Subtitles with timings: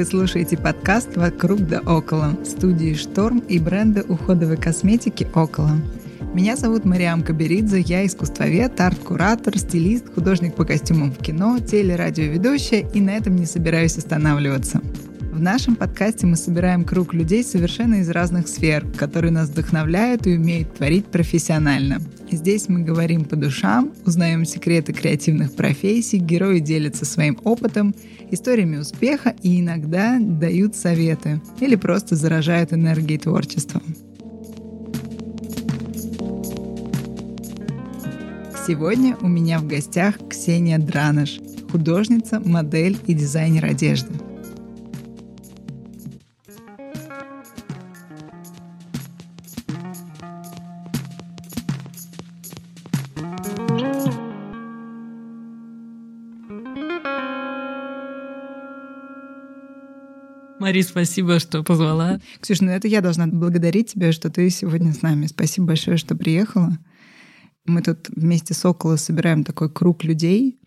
[0.00, 5.72] Вы слушаете подкаст «Вокруг да около» студии «Шторм» и бренда уходовой косметики «Около».
[6.32, 13.00] Меня зовут Мариам Каберидзе, я искусствовед, арт-куратор, стилист, художник по костюмам в кино, телерадиоведущая и
[13.02, 14.80] на этом не собираюсь останавливаться.
[15.20, 20.34] В нашем подкасте мы собираем круг людей совершенно из разных сфер, которые нас вдохновляют и
[20.34, 22.00] умеют творить профессионально.
[22.32, 27.92] Здесь мы говорим по душам, узнаем секреты креативных профессий, герои делятся своим опытом,
[28.30, 33.82] историями успеха и иногда дают советы или просто заражают энергией творчества.
[38.64, 41.40] Сегодня у меня в гостях Ксения Драныш,
[41.72, 44.12] художница, модель и дизайнер одежды.
[60.60, 62.20] Мари, спасибо, что позвала.
[62.38, 65.24] Ксюша, ну это я должна благодарить тебя, что ты сегодня с нами.
[65.24, 66.78] Спасибо большое, что приехала.
[67.64, 70.60] Мы тут вместе с Около собираем такой круг людей.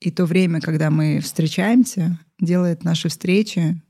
[0.00, 3.80] И то время, когда мы встречаемся, делает наши встречи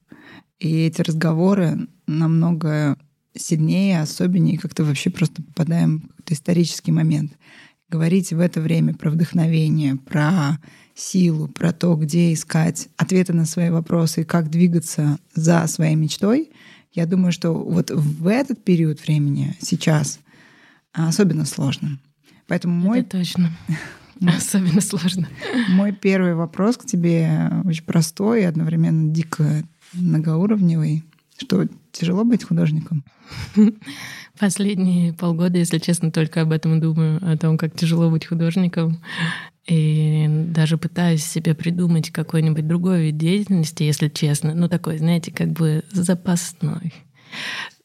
[0.60, 2.96] и эти разговоры намного
[3.34, 7.32] сильнее, особеннее, как-то вообще просто попадаем в какой-то исторический момент.
[7.88, 10.60] Говорить в это время про вдохновение, про
[10.96, 16.50] силу, про то, где искать ответы на свои вопросы и как двигаться за своей мечтой,
[16.92, 20.18] я думаю, что вот в этот период времени сейчас
[20.92, 21.98] особенно сложно.
[22.48, 23.00] Поэтому мой...
[23.00, 23.50] Это точно.
[24.26, 25.28] Особенно сложно.
[25.68, 31.04] Мой первый вопрос к тебе очень простой и одновременно дико многоуровневый.
[31.36, 33.04] Что, тяжело быть художником?
[34.38, 39.02] Последние полгода, если честно, только об этом думаю, о том, как тяжело быть художником.
[39.66, 44.54] И даже пытаюсь себе придумать какой-нибудь другой вид деятельности, если честно.
[44.54, 46.94] Ну, такой, знаете, как бы запасной.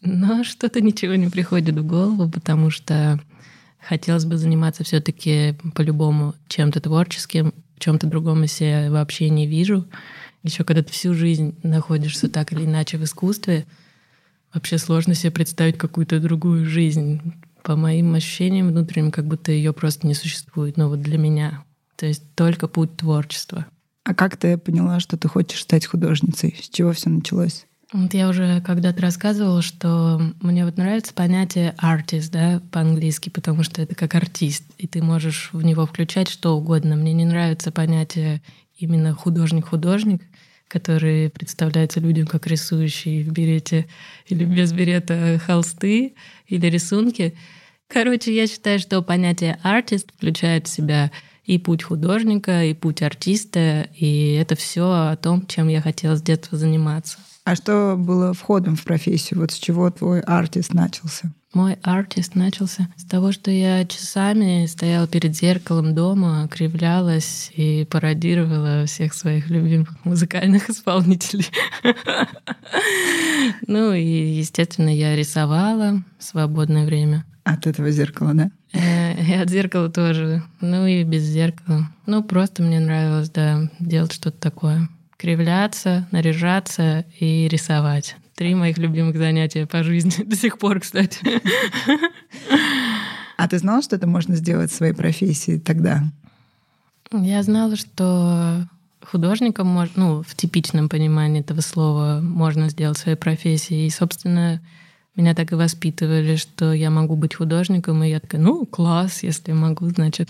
[0.01, 3.19] Но что-то ничего не приходит в голову, потому что
[3.81, 9.87] Хотелось бы заниматься все-таки по-любому чем-то творческим, чем-то другом я себя вообще не вижу.
[10.43, 13.65] Еще когда ты всю жизнь находишься так или иначе в искусстве,
[14.53, 17.21] вообще сложно себе представить какую-то другую жизнь.
[17.63, 20.77] По моим ощущениям внутренним, как будто ее просто не существует.
[20.77, 21.63] Но вот для меня.
[22.01, 23.67] То есть только путь творчества.
[24.03, 26.57] А как ты поняла, что ты хочешь стать художницей?
[26.59, 27.67] С чего все началось?
[27.93, 33.83] Вот я уже когда-то рассказывала, что мне вот нравится понятие artist, да, по-английски, потому что
[33.83, 36.95] это как артист, и ты можешь в него включать что угодно.
[36.95, 38.41] Мне не нравится понятие
[38.75, 40.23] именно художник-художник,
[40.69, 43.85] который представляется людям как рисующий в берете
[44.25, 46.15] или без берета холсты
[46.47, 47.37] или рисунки.
[47.87, 51.11] Короче, я считаю, что понятие артист включает в себя
[51.51, 56.21] и путь художника, и путь артиста, и это все о том, чем я хотела с
[56.21, 57.17] детства заниматься.
[57.43, 59.41] А что было входом в профессию?
[59.41, 61.33] Вот с чего твой артист начался?
[61.53, 68.85] Мой артист начался с того, что я часами стояла перед зеркалом дома, кривлялась и пародировала
[68.85, 71.49] всех своих любимых музыкальных исполнителей.
[73.67, 77.25] Ну и, естественно, я рисовала в свободное время.
[77.43, 78.51] От этого зеркала, да?
[78.73, 80.43] Э, и от зеркала тоже.
[80.61, 81.87] Ну и без зеркала.
[82.05, 88.15] Ну, просто мне нравилось, да, делать что-то такое кривляться, наряжаться и рисовать.
[88.35, 91.19] Три моих любимых занятия по жизни до сих пор, кстати.
[93.37, 96.03] А ты знала, что это можно сделать в своей профессии тогда?
[97.11, 98.67] Я знала, что
[99.03, 103.85] художником можно, ну, в типичном понимании этого слова можно сделать в своей профессии.
[103.85, 104.61] И, собственно,
[105.21, 109.51] меня так и воспитывали, что я могу быть художником, и я такая, ну, класс, если
[109.53, 110.29] могу, значит,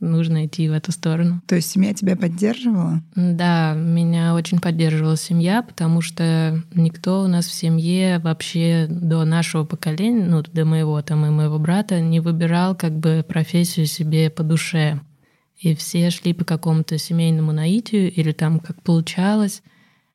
[0.00, 1.42] нужно идти в эту сторону.
[1.46, 3.02] То есть семья тебя поддерживала?
[3.14, 9.64] Да, меня очень поддерживала семья, потому что никто у нас в семье вообще до нашего
[9.64, 14.42] поколения, ну, до моего там и моего брата, не выбирал как бы профессию себе по
[14.42, 15.00] душе.
[15.58, 19.62] И все шли по какому-то семейному наитию или там как получалось.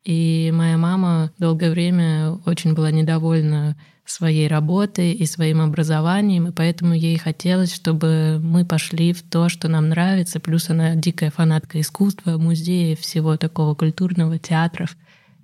[0.04, 3.76] И моя мама долгое время очень была недовольна
[4.06, 9.68] своей работой и своим образованием, и поэтому ей хотелось, чтобы мы пошли в то, что
[9.68, 10.40] нам нравится.
[10.40, 14.96] Плюс она дикая фанатка искусства, музея, всего такого культурного, театров.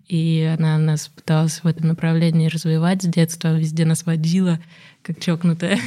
[0.07, 4.59] И она нас пыталась в этом направлении развивать с детства, везде нас водила,
[5.01, 5.79] как чокнутая.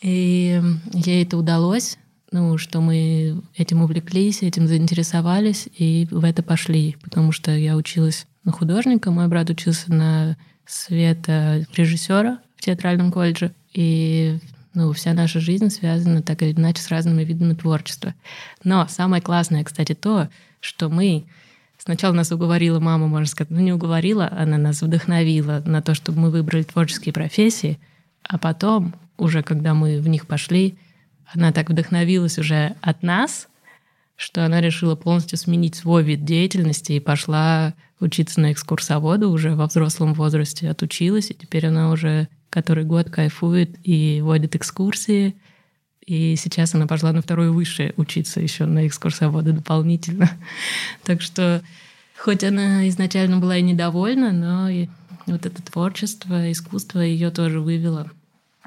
[0.00, 1.98] И ей это удалось,
[2.30, 8.26] ну, что мы этим увлеклись, этим заинтересовались и в это пошли, потому что я училась
[8.44, 13.52] на художника, мой брат учился на света режиссера в театральном колледже.
[13.72, 14.38] И
[14.74, 18.14] ну, вся наша жизнь связана так или иначе с разными видами творчества.
[18.62, 20.28] Но самое классное, кстати, то,
[20.60, 21.26] что мы
[21.76, 26.18] Сначала нас уговорила мама, можно сказать, ну не уговорила, она нас вдохновила на то, чтобы
[26.18, 27.78] мы выбрали творческие профессии,
[28.22, 30.78] а потом, уже когда мы в них пошли,
[31.34, 33.48] она так вдохновилась уже от нас,
[34.16, 39.66] что она решила полностью сменить свой вид деятельности и пошла учиться на экскурсовода уже во
[39.66, 45.34] взрослом возрасте, отучилась, и теперь она уже который год кайфует и водит экскурсии.
[46.06, 50.30] И сейчас она пошла на второе высшее учиться еще на экскурсовода дополнительно.
[51.02, 51.62] так что
[52.16, 54.88] хоть она изначально была и недовольна, но и
[55.26, 58.08] вот это творчество, искусство ее тоже вывело.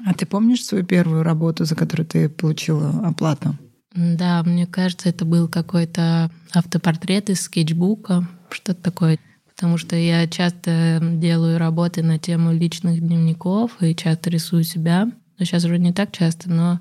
[0.04, 3.56] А ты помнишь свою первую работу, за которую ты получила оплату?
[3.94, 9.18] Да, мне кажется, это был какой-то автопортрет из скетчбука, что-то такое.
[9.48, 15.10] Потому что я часто делаю работы на тему личных дневников и часто рисую себя.
[15.38, 16.80] Но сейчас уже не так часто, но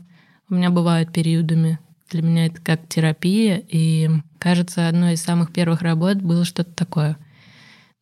[0.49, 1.79] у меня бывают периодами.
[2.09, 4.09] Для меня это как терапия, и
[4.39, 7.17] кажется, одной из самых первых работ было что-то такое.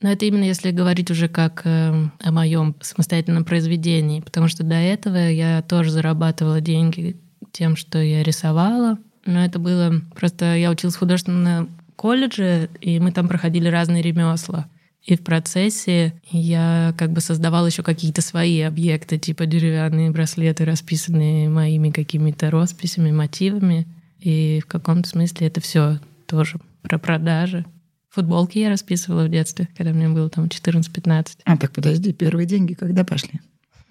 [0.01, 4.75] Но это именно если говорить уже как э, о моем самостоятельном произведении, потому что до
[4.75, 7.19] этого я тоже зарабатывала деньги
[7.55, 13.11] тем, что я рисовала, но это было просто я училась в художественном колледже, и мы
[13.11, 14.67] там проходили разные ремесла.
[15.03, 21.47] И в процессе я как бы создавала еще какие-то свои объекты, типа деревянные браслеты, расписанные
[21.47, 23.87] моими какими-то росписями, мотивами.
[24.19, 27.65] И в каком-то смысле это все тоже про продажи.
[28.09, 31.37] Футболки я расписывала в детстве, когда мне было там 14-15.
[31.43, 33.39] А так подожди, первые деньги когда пошли?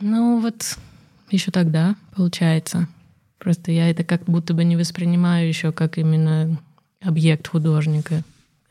[0.00, 0.76] Ну вот
[1.31, 2.88] еще тогда, получается.
[3.44, 6.58] Просто я это как будто бы не воспринимаю еще как именно
[7.02, 8.23] объект художника.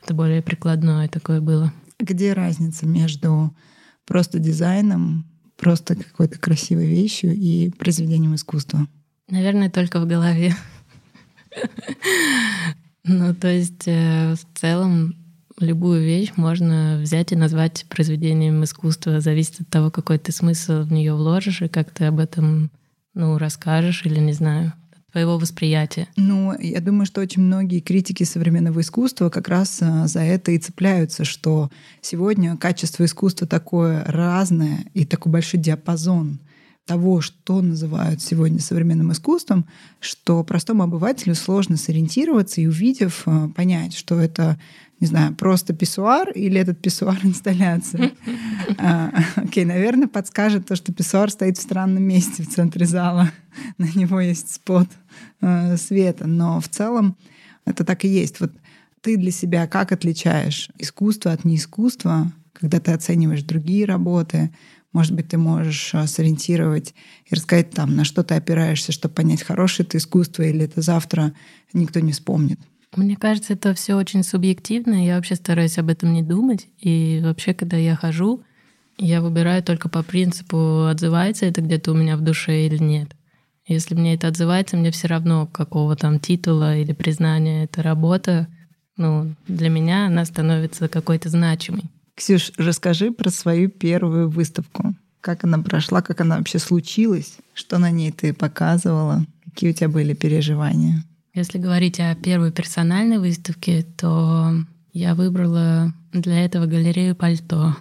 [0.02, 1.72] Это более прикладное такое было.
[2.00, 3.54] Где разница между
[4.04, 5.26] просто дизайном,
[5.56, 8.88] просто какой-то красивой вещью и произведением искусства?
[9.28, 10.54] Наверное, только в голове.
[13.06, 15.14] Ну, то есть э, в целом
[15.60, 19.20] любую вещь можно взять и назвать произведением искусства.
[19.20, 22.70] Зависит от того, какой ты смысл в нее вложишь и как ты об этом
[23.14, 24.72] ну, расскажешь или не знаю
[25.14, 26.08] твоего восприятия?
[26.16, 30.58] Ну, я думаю, что очень многие критики современного искусства как раз а, за это и
[30.58, 31.70] цепляются, что
[32.00, 36.40] сегодня качество искусства такое разное и такой большой диапазон
[36.84, 39.66] того, что называют сегодня современным искусством,
[40.00, 44.58] что простому обывателю сложно сориентироваться и увидев, а, понять, что это
[45.04, 48.12] не знаю, просто писсуар или этот писсуар инсталляция.
[48.78, 53.30] А, окей, наверное, подскажет то, что писсуар стоит в странном месте в центре зала.
[53.78, 54.88] На него есть спот
[55.42, 56.26] э, света.
[56.26, 57.18] Но в целом
[57.66, 58.40] это так и есть.
[58.40, 58.52] Вот
[59.02, 64.54] ты для себя как отличаешь искусство от неискусства, когда ты оцениваешь другие работы?
[64.94, 66.94] Может быть, ты можешь э, сориентировать
[67.26, 71.34] и рассказать там, на что ты опираешься, чтобы понять, хорошее это искусство или это завтра
[71.74, 72.58] никто не вспомнит.
[72.96, 75.04] Мне кажется, это все очень субъективно.
[75.04, 76.68] Я вообще стараюсь об этом не думать.
[76.78, 78.42] И вообще, когда я хожу,
[78.98, 83.14] я выбираю только по принципу, отзывается это где-то у меня в душе или нет.
[83.66, 88.46] Если мне это отзывается, мне все равно, какого там титула или признания эта работа,
[88.96, 91.84] ну, для меня она становится какой-то значимой.
[92.14, 94.94] Ксюш, расскажи про свою первую выставку.
[95.20, 99.88] Как она прошла, как она вообще случилась, что на ней ты показывала, какие у тебя
[99.88, 101.02] были переживания?
[101.34, 104.52] Если говорить о первой персональной выставке, то
[104.92, 107.76] я выбрала для этого галерею пальто.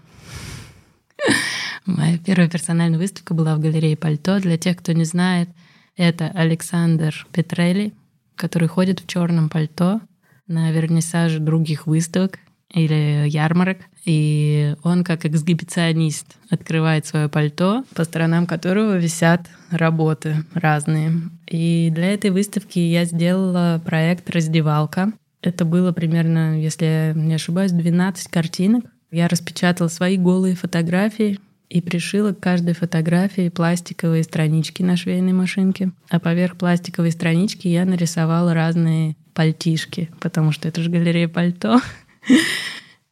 [1.86, 4.39] Моя первая персональная выставка была в галерее пальто.
[4.39, 5.50] Для тех, кто не знает,
[5.95, 7.93] это Александр Петрелли,
[8.36, 10.01] который ходит в черном пальто
[10.48, 12.39] на вернисаже других выставок
[12.74, 13.77] или ярмарок.
[14.06, 21.13] И он как эксгибиционист открывает свое пальто, по сторонам которого висят работы разные.
[21.48, 25.13] И для этой выставки я сделала проект «Раздевалка».
[25.42, 28.86] Это было примерно, если я не ошибаюсь, 12 картинок.
[29.12, 31.39] Я распечатала свои голые фотографии
[31.70, 35.92] и пришила к каждой фотографии пластиковые странички на швейной машинке.
[36.10, 41.80] А поверх пластиковой странички я нарисовала разные пальтишки, потому что это же галерея пальто.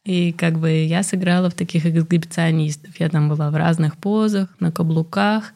[0.04, 2.98] И как бы я сыграла в таких эксгибиционистов.
[2.98, 5.52] Я там была в разных позах, на каблуках.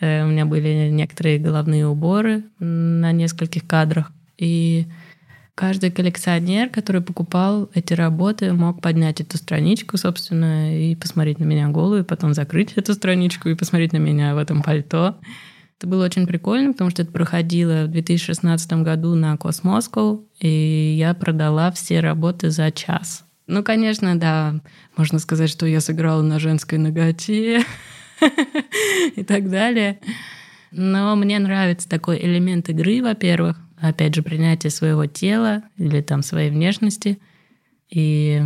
[0.00, 4.10] Э, у меня были некоторые головные уборы на нескольких кадрах.
[4.38, 4.86] И
[5.54, 11.68] каждый коллекционер, который покупал эти работы, мог поднять эту страничку, собственно, и посмотреть на меня
[11.68, 15.18] голую, потом закрыть эту страничку и посмотреть на меня в этом пальто.
[15.82, 21.12] Это было очень прикольно, потому что это проходило в 2016 году на Космоскоу, и я
[21.12, 23.24] продала все работы за час.
[23.48, 24.60] Ну, конечно, да,
[24.96, 27.64] можно сказать, что я сыграла на женской ноготе
[29.16, 29.98] и так далее.
[30.70, 36.50] Но мне нравится такой элемент игры, во-первых, опять же, принятие своего тела или там своей
[36.50, 37.18] внешности.
[37.90, 38.40] И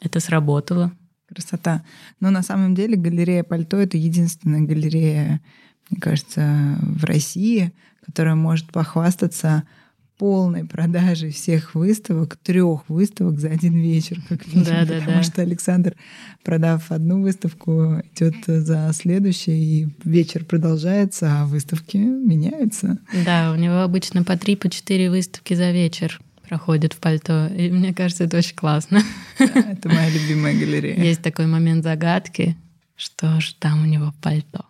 [0.00, 0.92] это сработало.
[1.28, 1.84] Красота.
[2.20, 5.42] Но на самом деле галерея пальто— это единственная галерея,
[5.90, 7.72] мне кажется, в России,
[8.04, 9.64] которая может похвастаться
[10.20, 15.22] полной продажей всех выставок, трех выставок за один вечер, как минимум, да, да, потому да.
[15.22, 15.96] что Александр,
[16.44, 22.98] продав одну выставку, идет за следующей, и вечер продолжается, а выставки меняются.
[23.24, 26.20] Да, у него обычно по три, по четыре выставки за вечер
[26.50, 27.46] проходит в пальто.
[27.46, 29.00] И мне кажется, это очень классно.
[29.38, 31.02] Да, это моя любимая галерея.
[31.02, 32.58] Есть такой момент загадки,
[32.94, 34.66] что же там у него в пальто.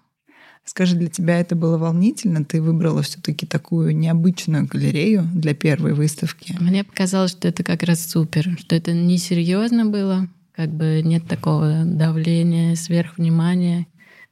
[0.70, 2.44] Скажи, для тебя это было волнительно?
[2.44, 6.56] Ты выбрала все-таки такую необычную галерею для первой выставки?
[6.60, 11.82] Мне показалось, что это как раз супер, что это несерьезно было, как бы нет такого
[11.84, 13.88] давления, сверхвнимания.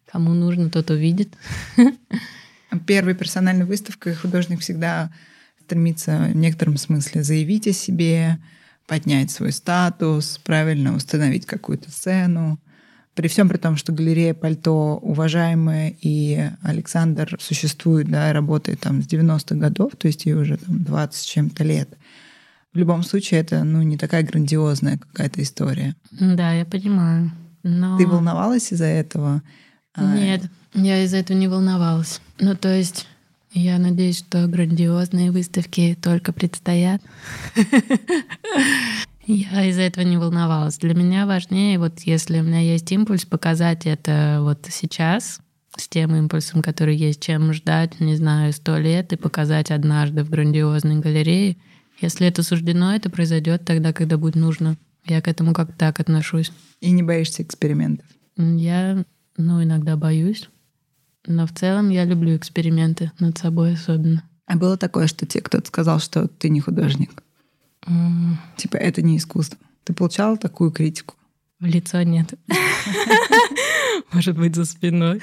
[0.06, 1.36] Кому нужно, тот увидит.
[2.86, 5.10] Первой персональной выставкой художник всегда
[5.64, 8.38] стремится в некотором смысле заявить о себе,
[8.86, 12.60] поднять свой статус, правильно установить какую-то цену.
[13.18, 19.08] При всем при том, что галерея пальто уважаемая, и Александр существует, да, работает там с
[19.08, 21.88] 90-х годов, то есть ей уже там 20 с чем-то лет.
[22.72, 25.96] В любом случае, это ну, не такая грандиозная какая-то история.
[26.12, 27.32] Да, я понимаю.
[27.64, 27.98] Но...
[27.98, 29.42] Ты волновалась из-за этого?
[29.94, 30.44] А, Нет,
[30.74, 32.20] я из-за этого не волновалась.
[32.38, 33.08] Ну, то есть
[33.52, 37.02] я надеюсь, что грандиозные выставки только предстоят.
[39.30, 40.78] Я из-за этого не волновалась.
[40.78, 45.40] Для меня важнее, вот если у меня есть импульс, показать это вот сейчас,
[45.76, 50.30] с тем импульсом, который есть, чем ждать, не знаю, сто лет и показать однажды в
[50.30, 51.58] грандиозной галерее.
[52.00, 54.78] Если это суждено, это произойдет тогда, когда будет нужно.
[55.04, 56.50] Я к этому как так отношусь.
[56.80, 58.06] И не боишься экспериментов?
[58.38, 59.04] Я,
[59.36, 60.48] ну, иногда боюсь.
[61.26, 64.22] Но в целом я люблю эксперименты над собой особенно.
[64.46, 67.22] А было такое, что тебе кто-то сказал, что ты не художник?
[68.56, 69.58] Типа, это не искусство.
[69.84, 71.14] Ты получала такую критику?
[71.60, 72.34] В лицо нет.
[74.12, 75.20] Может быть, за спиной.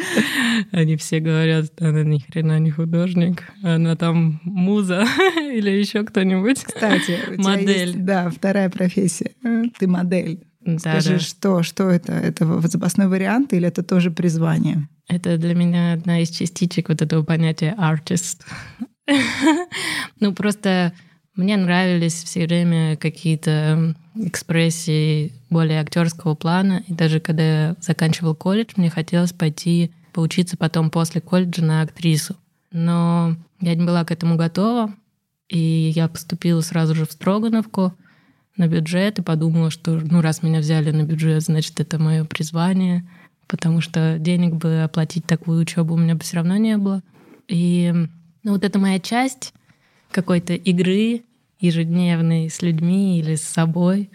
[0.72, 5.06] Они все говорят, она ни хрена не художник, она там муза
[5.38, 6.64] или еще кто-нибудь.
[6.64, 7.88] Кстати, модель.
[7.88, 9.32] Есть, да, вторая профессия.
[9.80, 10.44] Ты модель.
[10.60, 11.20] Да, Скажи, да.
[11.20, 12.14] что, что это?
[12.14, 14.90] Это запасной вариант или это тоже призвание?
[15.08, 18.42] Это для меня одна из частичек вот этого понятия artist.
[20.20, 20.94] ну, просто
[21.36, 26.84] мне нравились все время какие-то экспрессии более актерского плана.
[26.88, 32.36] И даже когда я заканчивал колледж, мне хотелось пойти поучиться потом после колледжа на актрису.
[32.72, 34.94] Но я не была к этому готова.
[35.50, 37.94] И я поступила сразу же в Строгановку
[38.58, 43.08] на бюджет и подумала, что ну раз меня взяли на бюджет, значит это мое призвание,
[43.48, 47.04] потому что денег бы оплатить такую учебу у меня бы все равно не было.
[47.48, 47.94] И
[48.44, 49.54] ну, вот эта моя часть
[50.10, 51.25] какой-то игры
[51.60, 54.10] ежедневной с людьми или с собой,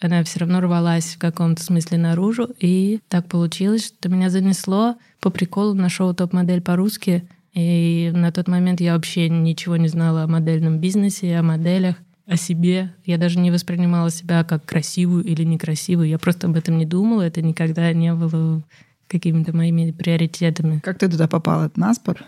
[0.00, 2.48] она все равно рвалась в каком-то смысле наружу.
[2.60, 7.28] И так получилось, что меня занесло по приколу на шоу «Топ-модель» по-русски.
[7.54, 11.96] И на тот момент я вообще ничего не знала о модельном бизнесе, о моделях,
[12.26, 12.92] о себе.
[13.04, 16.08] Я даже не воспринимала себя как красивую или некрасивую.
[16.08, 17.22] Я просто об этом не думала.
[17.22, 18.62] Это никогда не было
[19.06, 20.80] какими-то моими приоритетами.
[20.80, 21.66] Как ты туда попала?
[21.66, 22.24] Это наспор?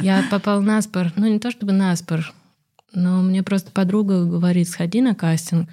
[0.00, 1.12] Я попал на спор.
[1.16, 2.32] Ну, не то чтобы на спор,
[2.92, 5.68] но мне просто подруга говорит, сходи на кастинг.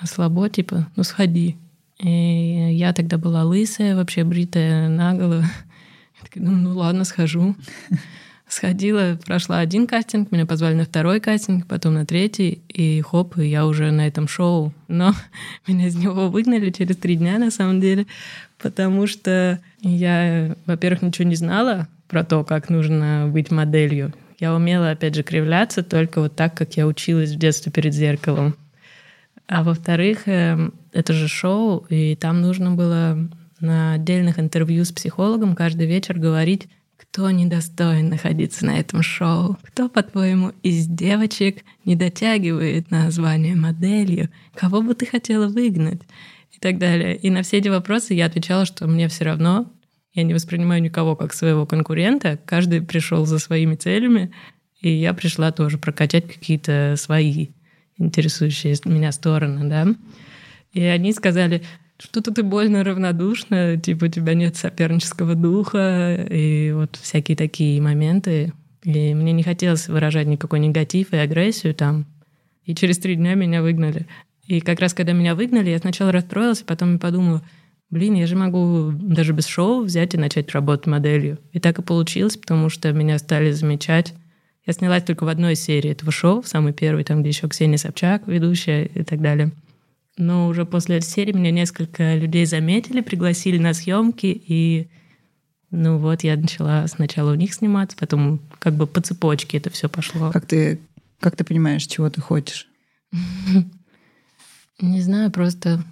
[0.00, 1.56] А слабо, типа, ну сходи.
[1.98, 5.42] И я тогда была лысая, вообще бритая наголо.
[5.42, 7.56] Я такая, ну, ну ладно, схожу.
[8.48, 13.46] Сходила, прошла один кастинг, меня позвали на второй кастинг, потом на третий, и хоп, и
[13.46, 14.72] я уже на этом шоу.
[14.86, 15.14] Но
[15.66, 18.06] меня из него выгнали через три дня, на самом деле,
[18.56, 24.14] потому что я, во-первых, ничего не знала про то, как нужно быть моделью.
[24.38, 28.56] Я умела, опять же, кривляться только вот так, как я училась в детстве перед зеркалом.
[29.48, 33.18] А во-вторых, эм, это же шоу, и там нужно было
[33.60, 39.88] на отдельных интервью с психологом каждый вечер говорить, кто недостоин находиться на этом шоу, кто,
[39.88, 46.02] по-твоему, из девочек не дотягивает на звание моделью, кого бы ты хотела выгнать
[46.52, 47.16] и так далее.
[47.16, 49.66] И на все эти вопросы я отвечала, что мне все равно,
[50.18, 52.40] я не воспринимаю никого как своего конкурента.
[52.44, 54.32] Каждый пришел за своими целями,
[54.80, 57.48] и я пришла тоже прокачать какие-то свои
[57.98, 59.86] интересующие меня стороны, да.
[60.72, 61.62] И они сказали,
[61.98, 68.52] что-то ты больно равнодушна, типа у тебя нет сопернического духа, и вот всякие такие моменты.
[68.82, 72.06] И мне не хотелось выражать никакой негатив и агрессию там.
[72.64, 74.08] И через три дня меня выгнали.
[74.46, 77.42] И как раз когда меня выгнали, я сначала расстроилась, а потом подумала,
[77.90, 81.38] блин, я же могу даже без шоу взять и начать работать моделью.
[81.52, 84.14] И так и получилось, потому что меня стали замечать.
[84.66, 87.78] Я снялась только в одной серии этого шоу, в самой первой, там, где еще Ксения
[87.78, 89.52] Собчак, ведущая и так далее.
[90.18, 94.88] Но уже после этой серии меня несколько людей заметили, пригласили на съемки, и
[95.70, 99.88] ну вот я начала сначала у них сниматься, потом как бы по цепочке это все
[99.88, 100.30] пошло.
[100.32, 100.80] Как ты,
[101.20, 102.68] как ты понимаешь, чего ты хочешь?
[104.80, 105.82] Не знаю, просто,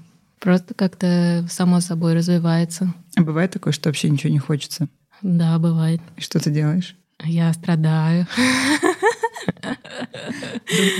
[0.47, 2.95] просто как-то само собой развивается.
[3.17, 4.87] А бывает такое, что вообще ничего не хочется?
[5.21, 6.01] Да, бывает.
[6.17, 6.95] И что ты делаешь?
[7.25, 8.29] Я страдаю.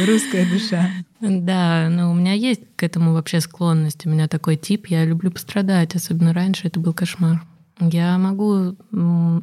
[0.05, 0.91] Русская душа.
[1.21, 4.05] Да, но у меня есть к этому вообще склонность.
[4.05, 5.95] У меня такой тип, я люблю пострадать.
[5.95, 7.41] Особенно раньше это был кошмар.
[7.79, 8.75] Я могу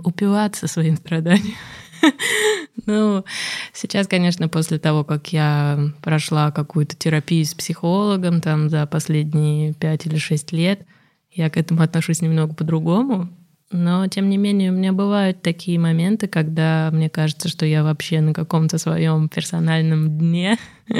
[0.03, 1.55] упиваться своим страданием.
[2.85, 3.23] Ну,
[3.71, 10.05] сейчас, конечно, после того, как я прошла какую-то терапию с психологом там за последние пять
[10.05, 10.85] или шесть лет,
[11.31, 13.29] я к этому отношусь немного по-другому.
[13.71, 18.21] Но, тем не менее, у меня бывают такие моменты, когда мне кажется, что я вообще
[18.21, 20.59] на каком-то своем персональном дне,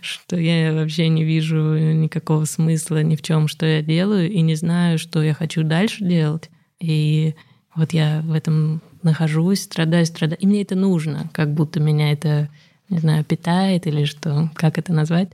[0.00, 4.56] что я вообще не вижу никакого смысла ни в чем, что я делаю, и не
[4.56, 6.50] знаю, что я хочу дальше делать.
[6.80, 7.36] И
[7.76, 10.40] вот я в этом нахожусь, страдаю, страдаю.
[10.40, 12.48] И мне это нужно, как будто меня это,
[12.88, 15.30] не знаю, питает или что, как это назвать.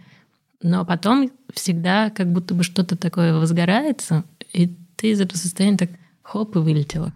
[0.63, 5.91] Но потом всегда как будто бы что-то такое возгорается, и ты из этого состояния так
[6.23, 7.13] хоп, и вылетела.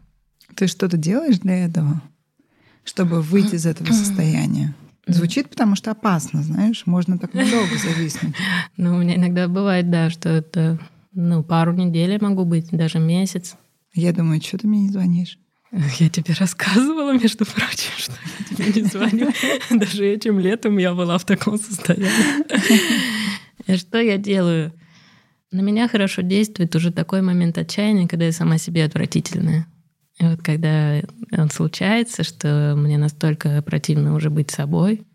[0.55, 2.01] Ты что-то делаешь для этого,
[2.85, 4.75] чтобы выйти из этого состояния?
[5.07, 8.35] Звучит, потому что опасно, знаешь, можно так надолго зависнуть.
[8.77, 10.79] Ну, у меня иногда бывает, да, что это
[11.13, 13.57] ну, пару недель могу быть, даже месяц.
[13.95, 15.39] Я думаю, что ты мне не звонишь?
[15.73, 19.33] Я тебе рассказывала, между прочим, что я тебе не звоню.
[19.71, 22.11] Даже этим летом я была в таком состоянии.
[23.77, 24.73] Что я делаю?
[25.51, 29.67] На меня хорошо действует уже такой момент отчаяния, когда я сама себе отвратительная.
[30.19, 35.07] И вот когда он случается, что мне настолько противно уже быть собой,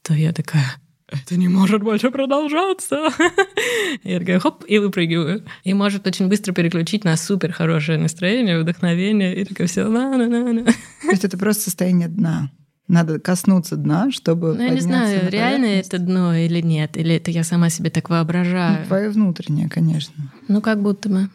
[0.00, 0.64] то я такая,
[1.08, 3.08] это не может больше продолжаться.
[4.04, 5.44] Я такая, хоп, и выпрыгиваю.
[5.62, 10.26] И может очень быстро переключить на супер хорошее настроение, вдохновение, и такая все, на на
[10.26, 12.50] на на То есть это просто состояние дна.
[12.88, 17.30] Надо коснуться дна, чтобы Ну, я не знаю, реально это дно или нет, или это
[17.30, 18.80] я сама себе так воображаю.
[18.80, 20.32] Ну, твое внутреннее, конечно.
[20.48, 21.28] Ну, как будто бы.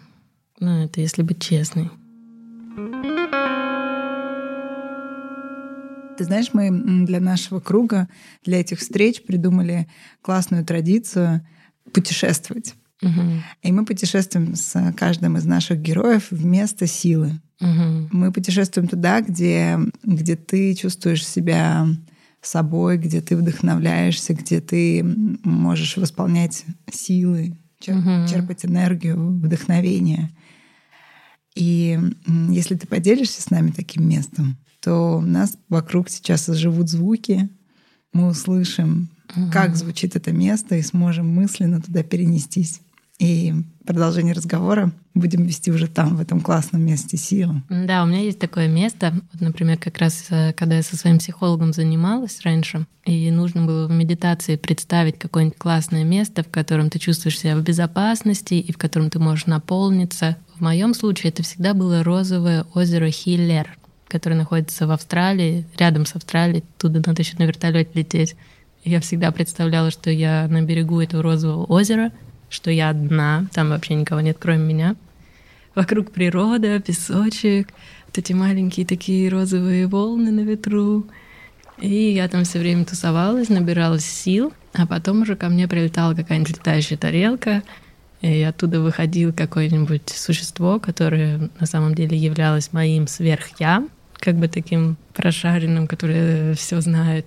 [0.59, 1.89] Ну, это если быть честной.
[6.21, 6.69] Ты знаешь, мы
[7.07, 8.07] для нашего круга,
[8.45, 9.87] для этих встреч придумали
[10.21, 11.43] классную традицию
[11.93, 12.75] путешествовать.
[13.01, 13.21] Угу.
[13.63, 17.41] И мы путешествуем с каждым из наших героев вместо силы.
[17.59, 18.09] Угу.
[18.11, 21.87] Мы путешествуем туда, где, где ты чувствуешь себя
[22.39, 25.03] собой, где ты вдохновляешься, где ты
[25.43, 28.27] можешь восполнять силы, чер- Мгм.
[28.27, 30.29] черпать энергию, вдохновение.
[31.55, 31.99] И
[32.49, 37.49] если ты поделишься с нами таким местом, то у нас вокруг сейчас живут звуки,
[38.13, 39.09] мы услышим,
[39.51, 42.81] как звучит это место, и сможем мысленно туда перенестись.
[43.19, 43.53] И
[43.85, 47.61] продолжение разговора будем вести уже там, в этом классном месте силы.
[47.69, 49.13] Да, у меня есть такое место.
[49.31, 53.87] Вот, например, как раз э, когда я со своим психологом занималась раньше, и нужно было
[53.87, 58.79] в медитации представить какое-нибудь классное место, в котором ты чувствуешь себя в безопасности и в
[58.79, 60.37] котором ты можешь наполниться.
[60.55, 63.77] В моем случае это всегда было розовое озеро Хиллер,
[64.11, 66.65] которое находится в Австралии, рядом с Австралией.
[66.77, 68.35] Туда надо еще на вертолете лететь.
[68.83, 72.11] Я всегда представляла, что я на берегу этого розового озера,
[72.49, 74.95] что я одна, там вообще никого нет, кроме меня.
[75.75, 77.69] Вокруг природа, песочек,
[78.07, 81.05] вот эти маленькие такие розовые волны на ветру.
[81.79, 86.57] И я там все время тусовалась, набиралась сил, а потом уже ко мне прилетала какая-нибудь
[86.57, 87.63] летающая тарелка,
[88.21, 93.87] и оттуда выходило какое-нибудь существо, которое на самом деле являлось моим сверх-я,
[94.21, 97.25] как бы таким прошаренным, которое все знает.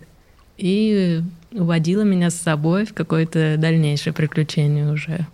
[0.56, 5.26] И уводила меня с собой в какое-то дальнейшее приключение уже.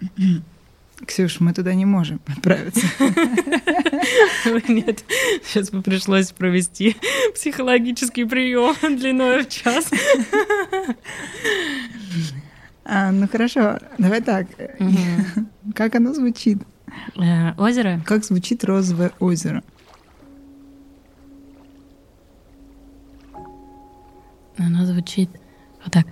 [1.06, 2.86] Ксюш, мы туда не можем отправиться.
[4.68, 5.02] Нет,
[5.44, 6.96] сейчас бы пришлось провести
[7.34, 9.90] психологический прием длиной в час.
[12.84, 14.46] А, ну хорошо, давай так.
[15.74, 16.58] Как оно звучит?
[17.16, 18.00] Э, Озеро?
[18.04, 19.62] Как звучит розовое озеро?
[24.64, 25.28] Оно звучит
[25.82, 26.06] вот так.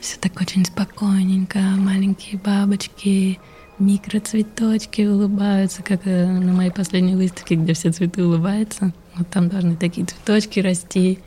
[0.00, 3.38] Все так очень спокойненько, маленькие бабочки,
[3.78, 8.92] микроцветочки улыбаются, как э, на моей последней выставке, где все цветы улыбаются.
[9.16, 11.18] Вот там должны такие цветочки расти,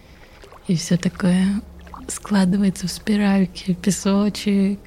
[0.67, 1.61] и все такое
[2.07, 4.79] складывается в спиральки, песочек,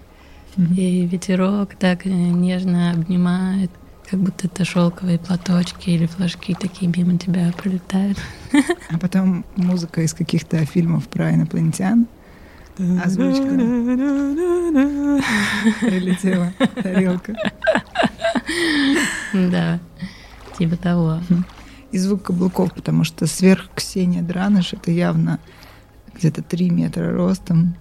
[0.59, 3.71] и ветерок так нежно обнимает
[4.11, 8.19] Как будто это шелковые платочки или флажки такие мимо тебя пролетают.
[8.91, 12.07] А потом музыка из каких-то фильмов про инопланетян.
[13.05, 13.45] Озвучка.
[15.81, 17.37] Прилетела тарелка.
[19.35, 19.79] Да,
[20.57, 21.21] типа того.
[21.93, 25.39] И звук каблуков, потому что сверх Ксения Драныш это явно
[26.15, 27.75] где-то 3 метра ростом.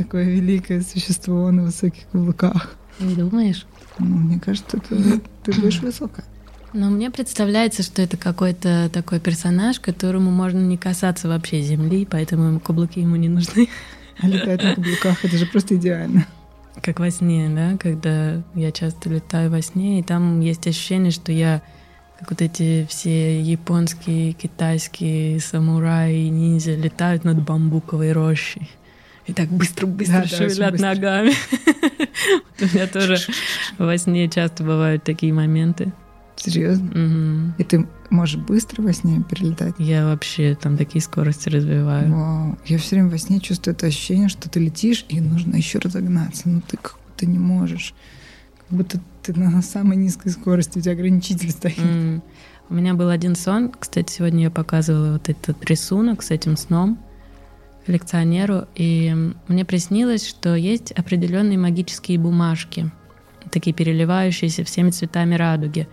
[0.00, 2.74] Такое великое существо на высоких каблуках.
[2.98, 3.66] Думаешь?
[3.98, 6.22] Ну, мне кажется, ты, ты будешь высоко.
[6.72, 12.44] Но мне представляется, что это какой-то такой персонаж, которому можно не касаться вообще земли, поэтому
[12.44, 13.68] ему каблуки ему не нужны.
[14.22, 16.26] А летать на каблуках это же просто идеально.
[16.82, 21.30] Как во сне, да, когда я часто летаю во сне, и там есть ощущение, что
[21.30, 21.62] я
[22.18, 28.70] как вот эти все японские, китайские самураи, ниндзя летают над бамбуковой рощей.
[29.30, 31.30] И так быстро-быстро да, шевелят да, ногами.
[32.60, 33.16] У меня тоже
[33.78, 35.92] во сне часто бывают такие моменты.
[36.34, 37.54] Серьезно?
[37.56, 39.76] И ты можешь быстро во сне перелетать?
[39.78, 42.12] Я вообще там такие скорости развиваю.
[42.12, 42.58] Вау.
[42.66, 46.48] Я все время во сне чувствую это ощущение, что ты летишь, и нужно еще разогнаться.
[46.48, 47.94] Но ты как будто не можешь.
[48.58, 51.78] Как будто ты на самой низкой скорости, у тебя ограничитель стоит.
[51.78, 52.20] Mm.
[52.68, 53.70] У меня был один сон.
[53.70, 56.98] Кстати, сегодня я показывала вот этот рисунок с этим сном
[57.86, 59.14] коллекционеру, и
[59.48, 62.90] мне приснилось, что есть определенные магические бумажки,
[63.50, 65.88] такие переливающиеся всеми цветами радуги.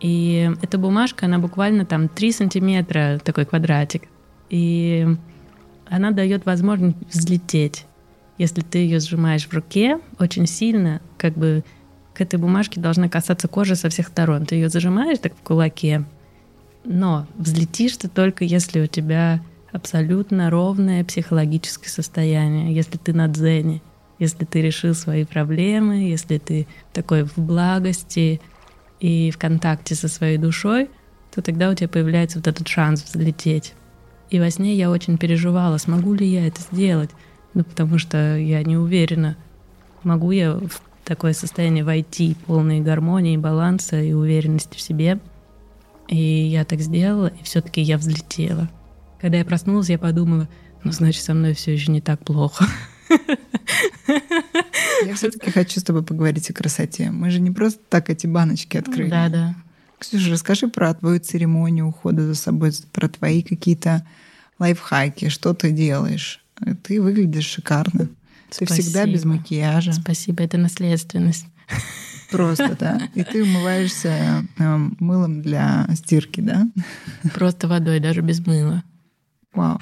[0.00, 4.04] И эта бумажка, она буквально там 3 сантиметра, такой квадратик.
[4.48, 5.06] И
[5.88, 7.84] она дает возможность взлететь.
[8.38, 11.64] Если ты ее сжимаешь в руке очень сильно, как бы
[12.14, 14.46] к этой бумажке должна касаться кожи со всех сторон.
[14.46, 16.04] Ты ее зажимаешь так в кулаке,
[16.84, 19.40] но взлетишь ты только если у тебя
[19.78, 23.80] абсолютно ровное психологическое состояние, если ты на дзене,
[24.18, 28.40] если ты решил свои проблемы, если ты такой в благости
[29.00, 30.90] и в контакте со своей душой,
[31.34, 33.74] то тогда у тебя появляется вот этот шанс взлететь.
[34.30, 37.10] И во сне я очень переживала, смогу ли я это сделать,
[37.54, 39.36] ну потому что я не уверена,
[40.02, 45.18] могу я в такое состояние войти полной гармонии, баланса и уверенности в себе.
[46.08, 48.68] И я так сделала, и все-таки я взлетела.
[49.20, 50.48] Когда я проснулась, я подумала,
[50.84, 52.66] ну, значит, со мной все еще не так плохо.
[55.06, 57.10] Я все-таки хочу с тобой поговорить о красоте.
[57.10, 59.10] Мы же не просто так эти баночки открыли.
[59.10, 59.54] Да, да.
[59.98, 64.06] Ксюша, расскажи про твою церемонию ухода за собой, про твои какие-то
[64.58, 66.44] лайфхаки, что ты делаешь.
[66.82, 68.08] Ты выглядишь шикарно.
[68.50, 68.76] Спасибо.
[68.76, 69.92] Ты всегда без макияжа.
[69.92, 71.46] Спасибо, это наследственность.
[72.30, 73.00] Просто, да.
[73.14, 76.68] И ты умываешься э, мылом для стирки, да?
[77.34, 78.82] Просто водой, даже без мыла.
[79.52, 79.78] Вау.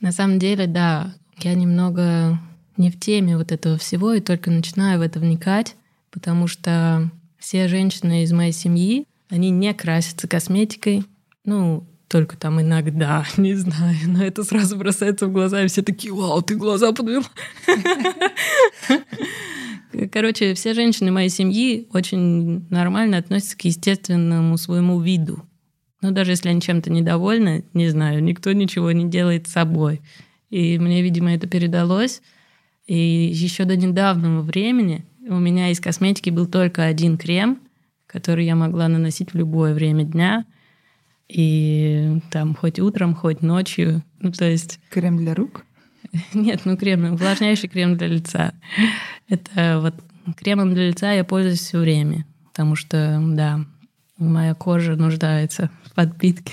[0.00, 2.38] На самом деле, да, я немного
[2.76, 5.76] не в теме вот этого всего и только начинаю в это вникать,
[6.10, 11.04] потому что все женщины из моей семьи, они не красятся косметикой.
[11.44, 16.12] Ну, только там иногда, не знаю, но это сразу бросается в глаза, и все такие,
[16.12, 17.24] вау, ты глаза подвела.
[20.12, 25.46] Короче, все женщины моей семьи очень нормально относятся к естественному своему виду.
[26.04, 30.02] Но даже если они чем-то недовольны, не знаю, никто ничего не делает с собой.
[30.50, 32.20] И мне, видимо, это передалось.
[32.86, 37.58] И еще до недавнего времени у меня из косметики был только один крем,
[38.06, 40.44] который я могла наносить в любое время дня.
[41.26, 44.02] И там хоть утром, хоть ночью.
[44.20, 44.80] Ну, то есть...
[44.90, 45.64] Крем для рук?
[46.34, 48.52] Нет, ну крем, увлажняющий крем для лица.
[49.30, 49.94] Это вот
[50.36, 53.64] кремом для лица я пользуюсь все время, потому что, да,
[54.18, 56.52] моя кожа нуждается в подпитке.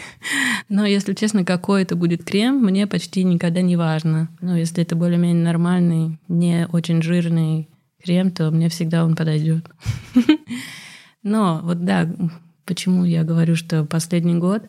[0.70, 4.30] Но, если честно, какой это будет крем, мне почти никогда не важно.
[4.40, 7.70] Но если это более-менее нормальный, не очень жирный
[8.04, 9.70] крем, то мне всегда он подойдет.
[11.24, 12.10] Но вот да,
[12.66, 14.64] почему я говорю, что последний год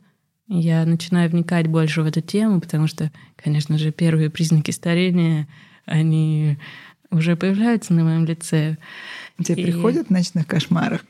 [0.48, 5.48] я начинаю вникать больше в эту тему, потому что, конечно же, первые признаки старения,
[5.87, 6.59] они
[7.11, 8.76] уже появляются на моем лице.
[9.42, 9.64] Тебе и...
[9.66, 11.05] приходят в ночных кошмарах?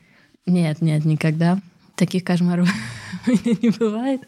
[0.45, 1.59] Нет, нет, никогда.
[1.95, 2.69] Таких кошмаров
[3.27, 4.21] у меня не бывает.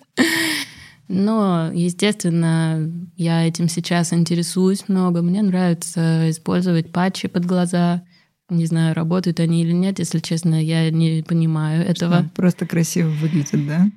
[1.08, 5.22] Но, естественно, я этим сейчас интересуюсь много.
[5.22, 8.04] Мне нравится использовать патчи под глаза.
[8.50, 12.22] Не знаю, работают они или нет, если честно, я не понимаю этого.
[12.22, 13.88] Что, просто красиво выглядят, да?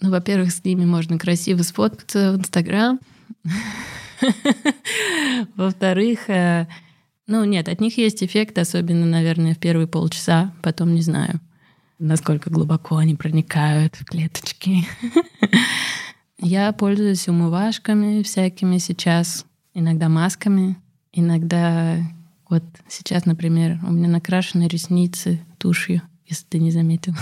[0.00, 2.98] Ну, во-первых, с ними можно красиво сфоткаться в Инстаграм.
[5.56, 6.66] Во-вторых, э,
[7.26, 11.40] ну нет, от них есть эффект, особенно, наверное, в первые полчаса, потом не знаю
[11.98, 14.86] насколько глубоко они проникают в клеточки.
[16.38, 20.76] Я пользуюсь умывашками всякими сейчас, иногда масками,
[21.12, 21.98] иногда
[22.48, 27.14] вот сейчас, например, у меня накрашены ресницы тушью, если ты не заметил.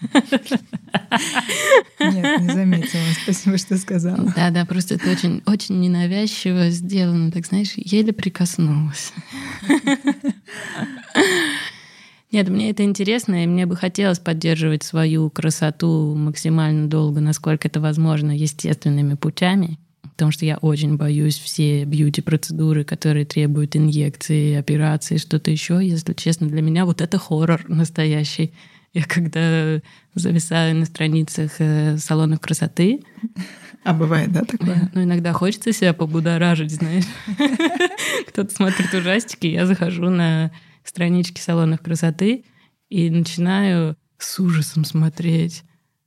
[1.98, 3.02] Нет, не заметила.
[3.22, 4.32] Спасибо, что сказала.
[4.36, 7.32] Да, да, просто это очень, очень ненавязчиво сделано.
[7.32, 9.12] Так, знаешь, еле прикоснулась.
[12.30, 17.80] Нет, мне это интересно, и мне бы хотелось поддерживать свою красоту максимально долго, насколько это
[17.80, 25.50] возможно, естественными путями, потому что я очень боюсь все бьюти-процедуры, которые требуют инъекции, операции, что-то
[25.50, 25.78] еще.
[25.82, 28.52] Если честно, для меня вот это хоррор настоящий.
[28.92, 29.80] Я когда
[30.14, 33.00] зависаю на страницах э, салонов красоты,
[33.84, 34.90] а бывает, да, такое?
[34.92, 37.04] Ну, иногда хочется себя побудоражить, знаешь.
[38.28, 40.50] Кто-то смотрит ужастики, я захожу на
[40.88, 42.44] странички салонов красоты
[42.88, 45.62] и начинаю с ужасом смотреть,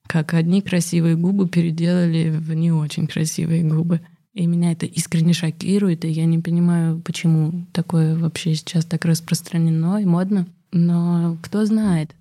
[0.07, 4.01] как одни красивые губы переделали в не очень красивые губы.
[4.33, 10.01] И меня это искренне шокирует, и я не понимаю, почему такое вообще сейчас так распространено
[10.01, 10.47] и модно.
[10.71, 12.15] Но кто знает,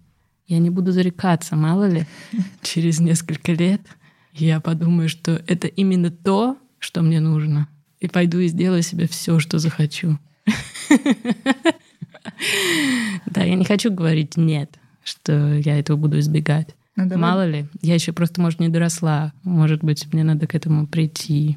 [0.46, 2.04] я не буду зарекаться, мало ли,
[2.62, 3.80] через несколько лет
[4.32, 7.68] я подумаю, что это именно то, что мне нужно.
[8.00, 10.18] И пойду и сделаю себе все, что захочу.
[13.26, 16.74] Да, я не хочу говорить нет, что я этого буду избегать.
[16.96, 19.32] Ну, Мало ли, я еще просто, может, не доросла.
[19.42, 21.56] Может быть, мне надо к этому прийти,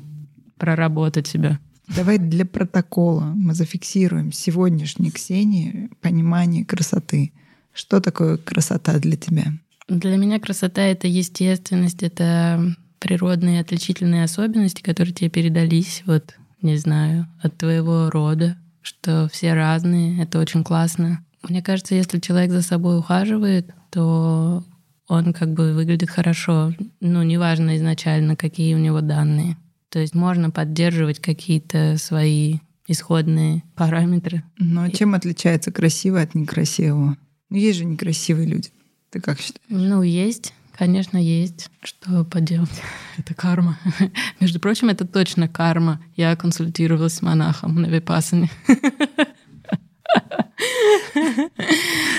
[0.57, 1.59] проработать себя.
[1.87, 7.33] Давай для протокола мы зафиксируем сегодняшней Ксении понимание красоты.
[7.73, 9.45] Что такое красота для тебя?
[9.87, 17.27] Для меня красота— это естественность, это природные отличительные особенности, которые тебе передались, вот, не знаю,
[17.41, 21.25] от твоего рода, что все разные, это очень классно.
[21.41, 24.63] Мне кажется, если человек за собой ухаживает, то
[25.07, 26.73] он как бы выглядит хорошо.
[27.01, 29.57] Ну, неважно изначально, какие у него данные.
[29.89, 34.43] То есть можно поддерживать какие-то свои исходные параметры.
[34.57, 37.17] Но чем отличается красивое от некрасивого?
[37.49, 38.69] Ну, есть же некрасивые люди.
[39.09, 39.61] Ты как считаешь?
[39.69, 40.53] Ну, есть.
[40.77, 41.69] Конечно, есть.
[41.83, 42.81] Что поделать?
[43.17, 43.77] это карма.
[44.39, 46.01] Между прочим, это точно карма.
[46.15, 48.49] Я консультировалась с монахом на Випасане.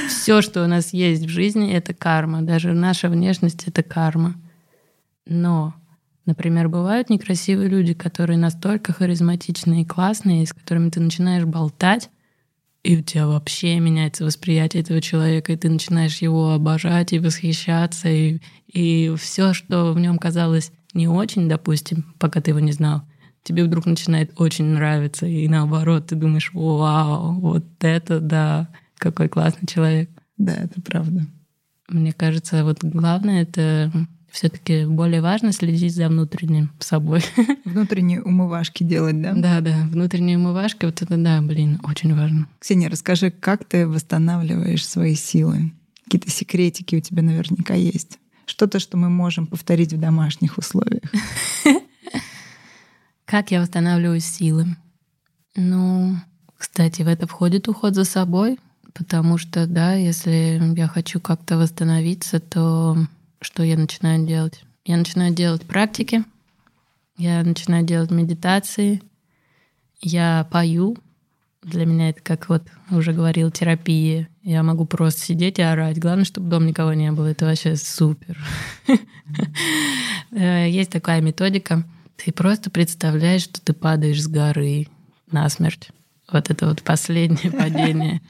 [0.09, 2.43] Все, что у нас есть в жизни, это карма.
[2.43, 4.35] Даже наша внешность— это карма.
[5.27, 5.75] Но,
[6.25, 12.11] например, бывают некрасивые люди, которые настолько харизматичные и классные, с которыми ты начинаешь болтать,
[12.85, 18.09] и у тебя вообще меняется восприятие этого человека, и ты начинаешь его обожать и восхищаться,
[18.09, 23.03] и, и все, что в нем казалось не очень, допустим, пока ты его не знал,
[23.43, 28.69] тебе вдруг начинает очень нравиться, и наоборот, ты думаешь, вау, вот это да,
[28.99, 30.11] какой классный человек.
[30.37, 31.27] Да, это правда.
[31.89, 33.91] Мне кажется, вот главное это
[34.35, 37.23] все-таки более важно следить за внутренним собой.
[37.65, 39.33] Внутренние умывашки делать, да?
[39.33, 42.49] Да, да, внутренние умывашки, вот это да, блин, очень важно.
[42.59, 45.73] Ксения, расскажи, как ты восстанавливаешь свои силы?
[46.05, 48.19] Какие-то секретики у тебя наверняка есть.
[48.45, 51.05] Что-то, что мы можем повторить в домашних условиях.
[53.25, 54.67] Как я восстанавливаю силы?
[55.55, 56.17] Ну,
[56.59, 58.59] кстати, в это входит уход за собой,
[58.93, 62.99] потому что, да, если я хочу как-то восстановиться, то
[63.45, 64.65] что я начинаю делать?
[64.85, 66.25] Я начинаю делать практики,
[67.17, 69.03] я начинаю делать медитации,
[70.01, 70.97] я пою.
[71.63, 74.29] Для меня это как вот уже говорил терапия.
[74.43, 75.99] Я могу просто сидеть и орать.
[75.99, 77.27] Главное, чтобы дом никого не было.
[77.27, 78.39] Это вообще супер.
[80.37, 81.85] Э, есть такая методика.
[82.17, 84.89] Ты просто представляешь, что ты падаешь с горы
[85.31, 85.91] насмерть.
[86.31, 88.21] Вот это вот последнее падение.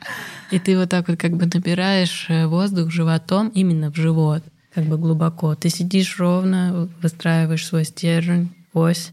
[0.50, 4.44] И ты вот так вот как бы набираешь э, воздух животом именно в живот
[4.74, 5.54] как бы глубоко.
[5.54, 9.12] Ты сидишь ровно, выстраиваешь свой стержень, ось,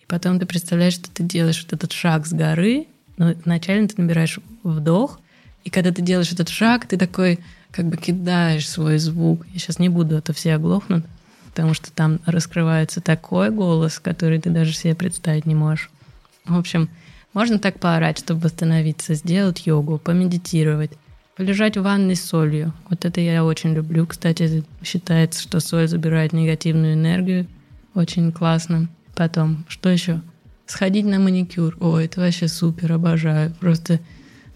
[0.00, 2.86] и потом ты представляешь, что ты делаешь вот этот шаг с горы.
[3.16, 5.20] Но вначале ты набираешь вдох,
[5.64, 7.38] и когда ты делаешь этот шаг, ты такой
[7.70, 9.46] как бы кидаешь свой звук.
[9.52, 11.04] Я сейчас не буду, это все оглохнут,
[11.50, 15.90] потому что там раскрывается такой голос, который ты даже себе представить не можешь.
[16.44, 16.88] В общем,
[17.32, 20.90] можно так поорать, чтобы восстановиться, сделать йогу, помедитировать.
[21.36, 22.74] Полежать в ванной с солью.
[22.90, 24.06] Вот это я очень люблю.
[24.06, 27.46] Кстати, считается, что соль забирает негативную энергию.
[27.94, 28.90] Очень классно.
[29.14, 30.20] Потом, что еще?
[30.66, 31.76] Сходить на маникюр.
[31.80, 33.54] О, это вообще супер, обожаю.
[33.60, 33.98] Просто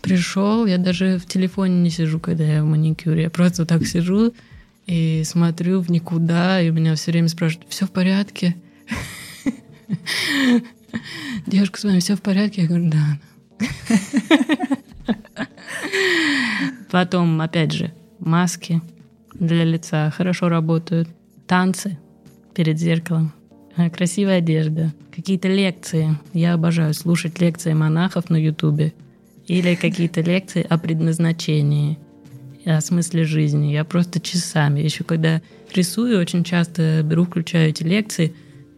[0.02, 3.22] пришел, я даже в телефоне не сижу, когда я в маникюре.
[3.22, 4.34] Я просто так сижу
[4.86, 8.54] и смотрю в никуда, и меня все время спрашивают, все в порядке?
[11.46, 12.62] Девушка, с вами все в порядке?
[12.62, 13.18] Я говорю, да.
[16.90, 18.80] Потом, опять же, маски
[19.34, 21.08] для лица хорошо работают.
[21.46, 21.98] Танцы
[22.54, 23.32] перед зеркалом.
[23.76, 24.92] Э, красивая одежда.
[25.14, 26.16] Какие-то лекции.
[26.32, 28.94] Я обожаю слушать лекции монахов на Ютубе.
[29.46, 31.98] Или какие-то лекции о предназначении.
[32.64, 33.72] о смысле жизни.
[33.72, 34.80] Я просто часами.
[34.80, 35.40] Еще когда
[35.72, 38.34] рисую, очень часто беру, включаю эти лекции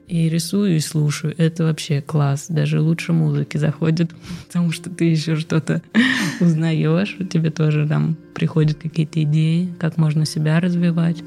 [0.08, 1.34] и рисую и слушаю.
[1.36, 2.46] Это вообще класс.
[2.48, 4.10] Даже лучше музыки заходит,
[4.46, 5.82] потому что ты еще что-то
[6.40, 11.22] узнаешь, тебе тоже там приходят какие-то идеи, как можно себя развивать.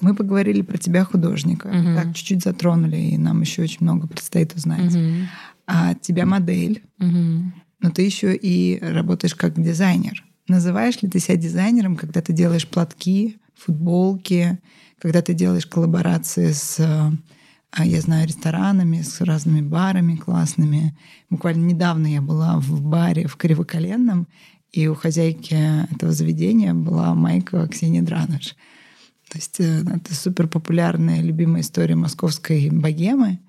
[0.00, 1.94] Мы поговорили про тебя художника, угу.
[1.94, 4.94] так чуть-чуть затронули, и нам еще очень много предстоит узнать.
[4.94, 5.28] Угу.
[5.66, 7.52] А тебя модель, угу.
[7.80, 10.24] но ты еще и работаешь как дизайнер.
[10.48, 14.58] Называешь ли ты себя дизайнером, когда ты делаешь платки, футболки,
[15.00, 20.96] когда ты делаешь коллаборации с, а, я знаю, ресторанами, с разными барами классными.
[21.30, 24.28] Буквально недавно я была в баре в Кривоколенном,
[24.72, 25.56] и у хозяйки
[25.92, 28.54] этого заведения была майка Ксения Драныш.
[29.30, 33.40] То есть э, это супер популярная, любимая история московской богемы,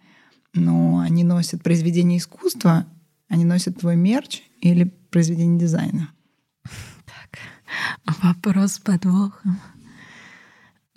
[0.53, 2.85] но они носят произведение искусства,
[3.27, 6.09] они носят твой мерч или произведение дизайна.
[7.05, 7.39] Так,
[8.23, 9.59] вопрос подвохом.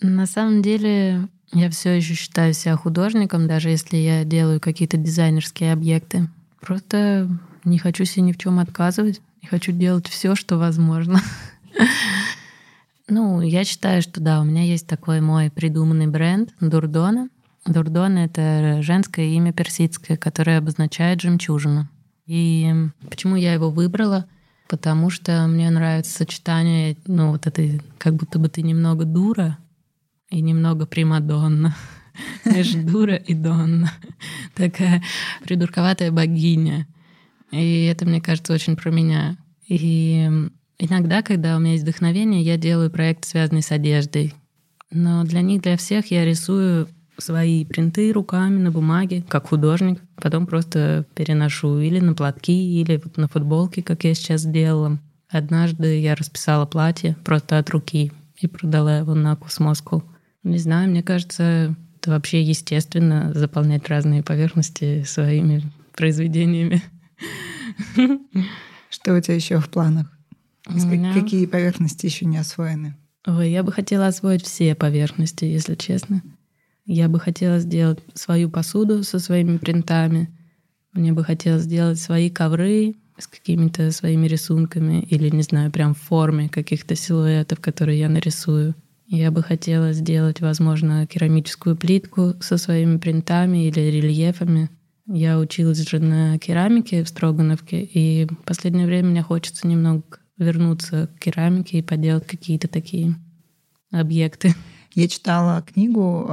[0.07, 5.73] На самом деле я все еще считаю себя художником, даже если я делаю какие-то дизайнерские
[5.73, 6.29] объекты.
[6.61, 7.27] Просто
[7.65, 11.21] не хочу себе ни в чем отказывать, и хочу делать все, что возможно.
[13.07, 17.29] Ну, я считаю, что да, у меня есть такой мой придуманный бренд Дурдона.
[17.67, 21.87] Дурдона— это женское имя персидское, которое обозначает жемчужину.
[22.25, 22.73] И
[23.11, 24.25] почему я его выбрала?
[24.69, 29.59] Потому что мне нравится сочетание, ну, вот этой, как будто бы ты немного дура
[30.35, 31.75] и немного примадонна.
[32.45, 33.93] Знаешь, дура и донна.
[34.55, 35.03] Такая
[35.43, 36.87] придурковатая богиня.
[37.51, 39.37] И это, мне кажется, очень про меня.
[39.67, 40.29] И
[40.79, 44.35] Иногда, когда у меня есть вдохновение, я делаю проект, связанный с одеждой.
[44.91, 50.03] Но для них, для всех я рисую свои принты руками на бумаге, как художник.
[50.17, 54.99] Потом просто переношу или на платки, или вот на футболки, как я сейчас сделала.
[55.31, 60.03] Однажды я расписала платье просто от руки и продала его на Космоску.
[60.45, 65.63] Не знаю, мне кажется, это вообще естественно заполнять разные поверхности своими
[65.97, 66.83] произведениями.
[68.91, 70.13] Что у тебя еще в планах?
[70.69, 71.15] Меня...
[71.15, 72.95] Какие поверхности еще не освоены?
[73.27, 76.23] Ой, я бы хотела освоить все поверхности, если честно.
[76.85, 80.29] Я бы хотела сделать свою посуду со своими принтами.
[80.93, 86.01] Мне бы хотелось сделать свои ковры с какими-то своими рисунками или, не знаю, прям в
[86.01, 88.75] форме каких-то силуэтов, которые я нарисую.
[89.07, 94.71] Я бы хотела сделать, возможно, керамическую плитку со своими принтами или рельефами.
[95.07, 100.03] Я училась же на керамике в Строгановке, и в последнее время мне хочется немного
[100.39, 103.15] вернуться к керамике и поделать какие-то такие
[103.91, 104.55] объекты.
[104.95, 106.31] Я читала книгу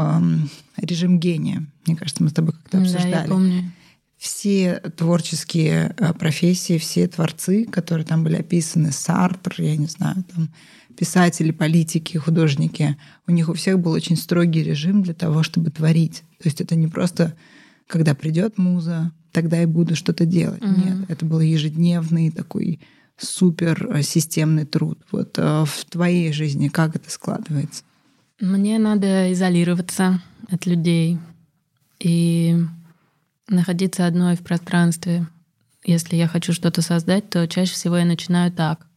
[0.77, 1.65] «Режим гения».
[1.86, 3.12] Мне кажется, мы с тобой как-то обсуждали.
[3.12, 3.71] Да, я помню.
[4.17, 10.49] Все творческие э, профессии, все творцы, которые там были описаны, Сартр, я не знаю, там
[10.95, 16.23] писатели, политики, художники, у них у всех был очень строгий режим для того, чтобы творить.
[16.39, 17.34] То есть это не просто,
[17.88, 20.62] когда придет муза, тогда и буду что-то делать.
[20.62, 20.86] Mm-hmm.
[20.86, 22.80] Нет, это был ежедневный такой
[23.17, 24.99] супер э, системный труд.
[25.12, 27.84] Вот э, в твоей жизни как это складывается?
[28.39, 31.19] Мне надо изолироваться от людей
[31.99, 32.58] и
[33.47, 35.27] находиться одной в пространстве.
[35.84, 38.88] Если я хочу что-то создать, то чаще всего я начинаю так.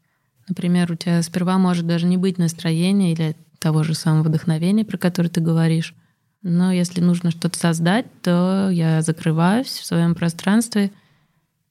[0.49, 4.99] Например, у тебя сперва может даже не быть настроения или того же самого вдохновения, про
[4.99, 5.95] которое ты говоришь.
[6.43, 10.91] Но если нужно что-то создать, то я закрываюсь в своем пространстве,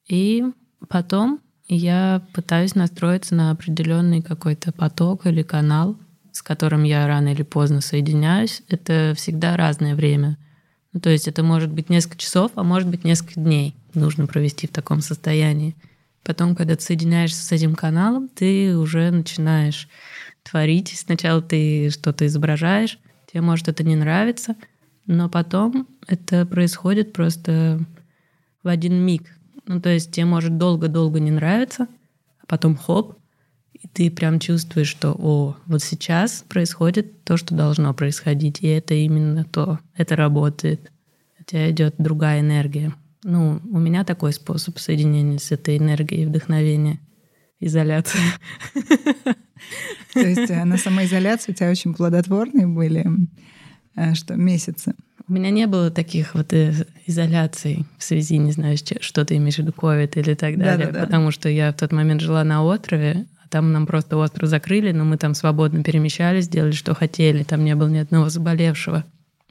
[0.08, 0.44] и
[0.88, 5.96] потом я пытаюсь настроиться на определенный какой-то поток или канал,
[6.32, 8.62] с которым я рано или поздно соединяюсь.
[8.68, 10.36] Это всегда разное время.
[10.92, 14.66] Ну, то есть это может быть несколько часов, а может быть несколько дней нужно провести
[14.66, 15.76] в таком состоянии.
[16.24, 19.88] Потом, когда ты соединяешься с этим каналом, ты уже начинаешь
[20.42, 20.94] творить.
[20.96, 22.98] Сначала ты что-то изображаешь,
[23.30, 24.56] тебе может это не нравиться,
[25.06, 27.80] но потом это происходит просто
[28.62, 29.30] в один миг.
[29.66, 31.88] Ну, то есть тебе может долго-долго не нравиться,
[32.40, 33.18] а потом хоп,
[33.72, 38.94] и ты прям чувствуешь, что, о, вот сейчас происходит то, что должно происходить, и это
[38.94, 40.90] именно то, это работает.
[41.38, 42.94] У тебя идет другая энергия.
[43.24, 47.00] Ну, у меня такой способ соединения с этой энергией вдохновения.
[47.58, 48.20] Изоляция.
[50.12, 53.06] То есть э, на самоизоляции у тебя очень плодотворные были,
[53.96, 54.94] э, что месяцы?
[55.26, 56.74] У меня не было таких вот э,
[57.06, 61.06] изоляций в связи, не знаю, что ты имеешь в виду, ковид или так далее, Да-да-да.
[61.06, 64.92] потому что я в тот момент жила на острове, а там нам просто остров закрыли,
[64.92, 69.04] но мы там свободно перемещались, делали, что хотели, там не было ни одного заболевшего.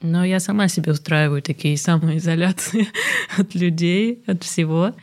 [0.04, 2.88] Но я сама себе устраиваю такие самоизоляции
[3.38, 4.94] от людей, от всего.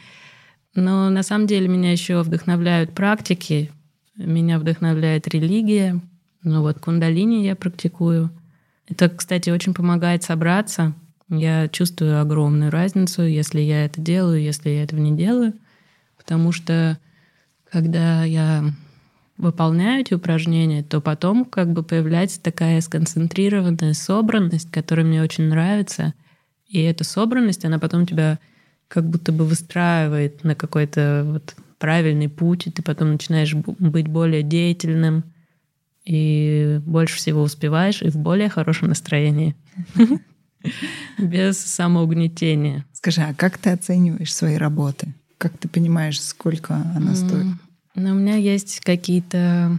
[0.75, 3.71] Но на самом деле меня еще вдохновляют практики,
[4.15, 5.99] меня вдохновляет религия.
[6.43, 8.29] Ну вот кундалини я практикую.
[8.87, 10.93] Это, кстати, очень помогает собраться.
[11.29, 15.53] Я чувствую огромную разницу, если я это делаю, если я этого не делаю.
[16.15, 16.99] Потому что
[17.71, 18.65] когда я
[19.41, 26.13] выполняю эти упражнения, то потом как бы появляется такая сконцентрированная собранность, которая мне очень нравится.
[26.67, 28.39] И эта собранность, она потом тебя
[28.87, 34.43] как будто бы выстраивает на какой-то вот правильный путь, и ты потом начинаешь быть более
[34.43, 35.23] деятельным
[36.05, 39.55] и больше всего успеваешь и в более хорошем настроении.
[41.17, 42.85] Без самоугнетения.
[42.93, 45.13] Скажи, а как ты оцениваешь свои работы?
[45.37, 47.47] Как ты понимаешь, сколько она стоит?
[47.95, 49.77] Ну, у меня есть какие-то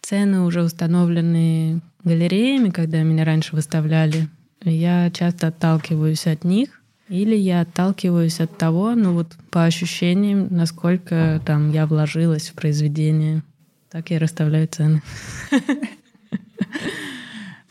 [0.00, 4.28] цены уже установленные галереями, когда меня раньше выставляли.
[4.62, 11.40] Я часто отталкиваюсь от них, или я отталкиваюсь от того, ну вот по ощущениям, насколько
[11.44, 13.42] там я вложилась в произведение.
[13.90, 15.02] Так я расставляю цены.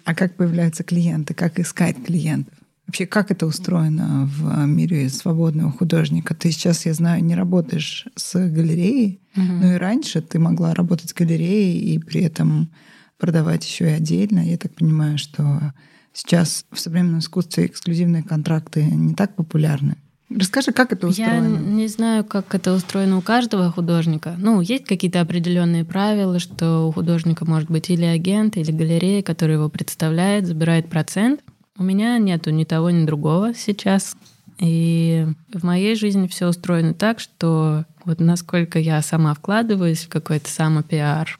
[0.03, 1.33] А как появляются клиенты?
[1.33, 2.56] Как искать клиентов?
[2.87, 6.33] Вообще, как это устроено в мире свободного художника?
[6.33, 9.43] Ты сейчас, я знаю, не работаешь с галереей, угу.
[9.43, 12.69] но и раньше ты могла работать с галереей и при этом
[13.17, 14.39] продавать еще и отдельно.
[14.39, 15.73] Я так понимаю, что
[16.13, 19.97] сейчас в современном искусстве эксклюзивные контракты не так популярны.
[20.29, 21.55] Расскажи, как это устроено?
[21.55, 24.35] Я не знаю, как это устроено у каждого художника.
[24.37, 29.53] Ну, есть какие-то определенные правила, что у художника может быть или агент, или галерея, который
[29.53, 31.41] его представляет, забирает процент.
[31.77, 34.15] У меня нету ни того, ни другого сейчас.
[34.59, 40.49] И в моей жизни все устроено так, что вот насколько я сама вкладываюсь в какой-то
[40.49, 41.39] самопиар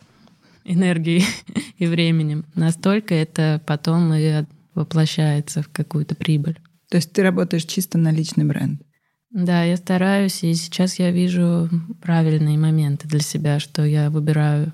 [0.64, 1.26] энергией
[1.78, 4.44] и временем, настолько это потом и
[4.76, 6.60] воплощается в какую-то прибыль.
[6.90, 8.82] То есть ты работаешь чисто на личный бренд?
[9.32, 11.70] Да, я стараюсь, и сейчас я вижу
[12.02, 14.72] правильные моменты для себя, что я выбираю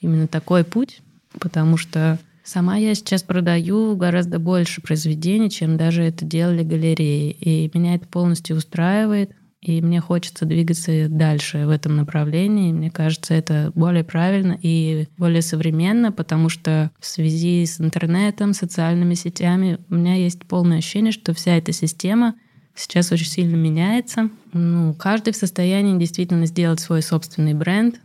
[0.00, 1.00] именно такой путь,
[1.38, 7.30] потому что Сама я сейчас продаю гораздо больше произведений, чем даже это делали галереи.
[7.30, 9.30] И меня это полностью устраивает.
[9.62, 12.70] И мне хочется двигаться дальше в этом направлении.
[12.70, 19.14] Мне кажется, это более правильно и более современно, потому что в связи с интернетом, социальными
[19.14, 22.34] сетями у меня есть полное ощущение, что вся эта система
[22.74, 24.28] сейчас очень сильно меняется.
[24.52, 28.00] Ну, каждый в состоянии действительно сделать свой собственный бренд,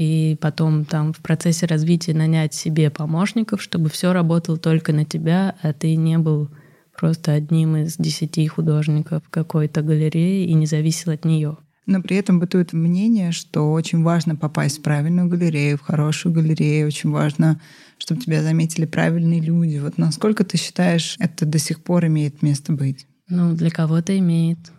[0.00, 5.54] и потом там в процессе развития нанять себе помощников, чтобы все работало только на тебя,
[5.60, 6.48] а ты не был
[6.98, 11.58] просто одним из десяти художников какой-то галереи и не зависел от нее.
[11.84, 16.86] Но при этом бытует мнение, что очень важно попасть в правильную галерею, в хорошую галерею,
[16.86, 17.60] очень важно,
[17.98, 19.76] чтобы тебя заметили правильные люди.
[19.76, 23.06] Вот насколько ты считаешь, это до сих пор имеет место быть?
[23.28, 24.72] Ну, для кого-то имеет.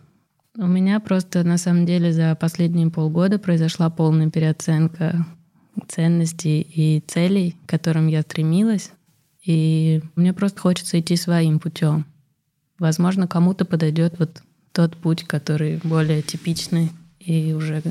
[0.58, 5.26] У меня просто на самом деле за последние полгода произошла полная переоценка
[5.88, 8.90] ценностей и целей, к которым я стремилась.
[9.44, 12.04] И мне просто хочется идти своим путем.
[12.78, 14.42] Возможно, кому-то подойдет вот
[14.72, 17.82] тот путь, который более типичный и уже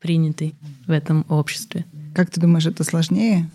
[0.00, 0.54] принятый
[0.86, 1.84] в этом обществе.
[2.14, 3.50] Как ты думаешь, это сложнее?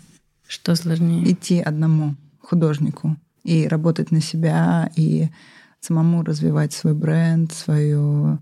[0.46, 1.32] Что сложнее?
[1.32, 5.28] Идти одному художнику и работать на себя, и
[5.84, 8.38] самому развивать свой бренд, свое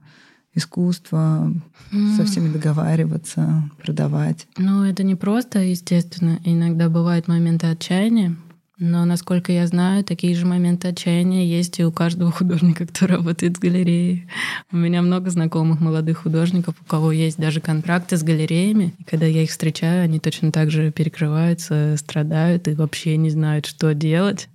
[0.54, 1.52] искусство,
[1.92, 2.16] mm.
[2.16, 4.46] со всеми договариваться, продавать.
[4.58, 6.38] Ну, это не просто, естественно.
[6.44, 8.36] Иногда бывают моменты отчаяния,
[8.78, 13.56] но, насколько я знаю, такие же моменты отчаяния есть и у каждого художника, кто работает
[13.56, 14.28] с галереей.
[14.72, 18.92] У меня много знакомых молодых художников, у кого есть даже контракты с галереями.
[18.98, 23.66] И когда я их встречаю, они точно так же перекрываются, страдают и вообще не знают,
[23.66, 24.48] что делать.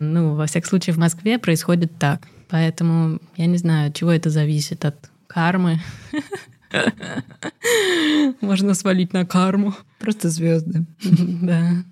[0.00, 2.26] Ну, во всяком случае, в Москве происходит так.
[2.48, 4.84] Поэтому я не знаю, от чего это зависит.
[4.84, 5.80] От кармы.
[8.40, 9.74] Можно свалить на карму.
[9.98, 10.86] Просто звезды.
[11.42, 11.84] Да.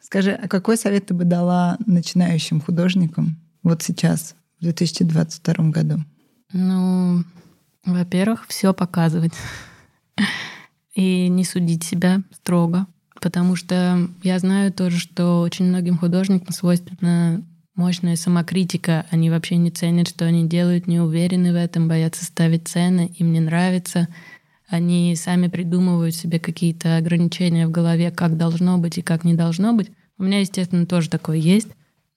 [0.00, 5.98] Скажи, а какой совет ты бы дала начинающим художникам вот сейчас, в 2022 году?
[6.52, 7.24] Ну,
[7.84, 9.32] во-первых, все показывать.
[10.94, 12.86] И не судить себя строго.
[13.20, 17.42] Потому что я знаю тоже, что очень многим художникам свойственна
[17.74, 19.06] мощная самокритика.
[19.10, 23.32] Они вообще не ценят, что они делают, не уверены в этом, боятся ставить цены, им
[23.32, 24.08] не нравится.
[24.68, 29.72] Они сами придумывают себе какие-то ограничения в голове, как должно быть и как не должно
[29.72, 29.90] быть.
[30.18, 31.68] У меня, естественно, тоже такое есть,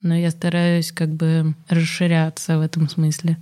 [0.01, 3.37] но я стараюсь как бы расширяться в этом смысле.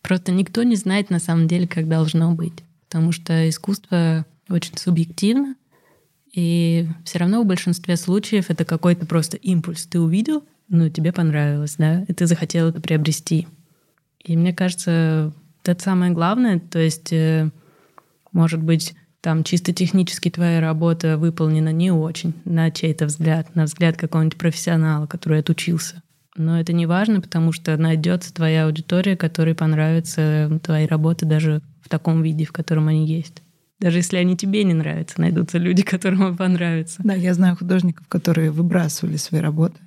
[0.00, 5.56] Просто никто не знает на самом деле, как должно быть, потому что искусство очень субъективно,
[6.32, 9.86] и все равно в большинстве случаев это какой-то просто импульс.
[9.86, 13.48] Ты увидел, ну, тебе понравилось, да, и ты захотел это приобрести.
[14.22, 15.32] И мне кажется,
[15.64, 16.60] это самое главное.
[16.60, 17.50] То есть э,
[18.32, 23.96] Может быть, там чисто технически твоя работа выполнена не очень, на чей-то взгляд, на взгляд
[23.96, 26.02] какого-нибудь профессионала, который отучился.
[26.36, 31.88] Но это не важно, потому что найдется твоя аудитория, которой понравятся твои работы даже в
[31.88, 33.42] таком виде, в котором они есть.
[33.80, 37.00] Даже если они тебе не нравятся, найдутся люди, которым понравятся.
[37.02, 39.80] Да, я знаю художников, которые выбрасывали свои работы.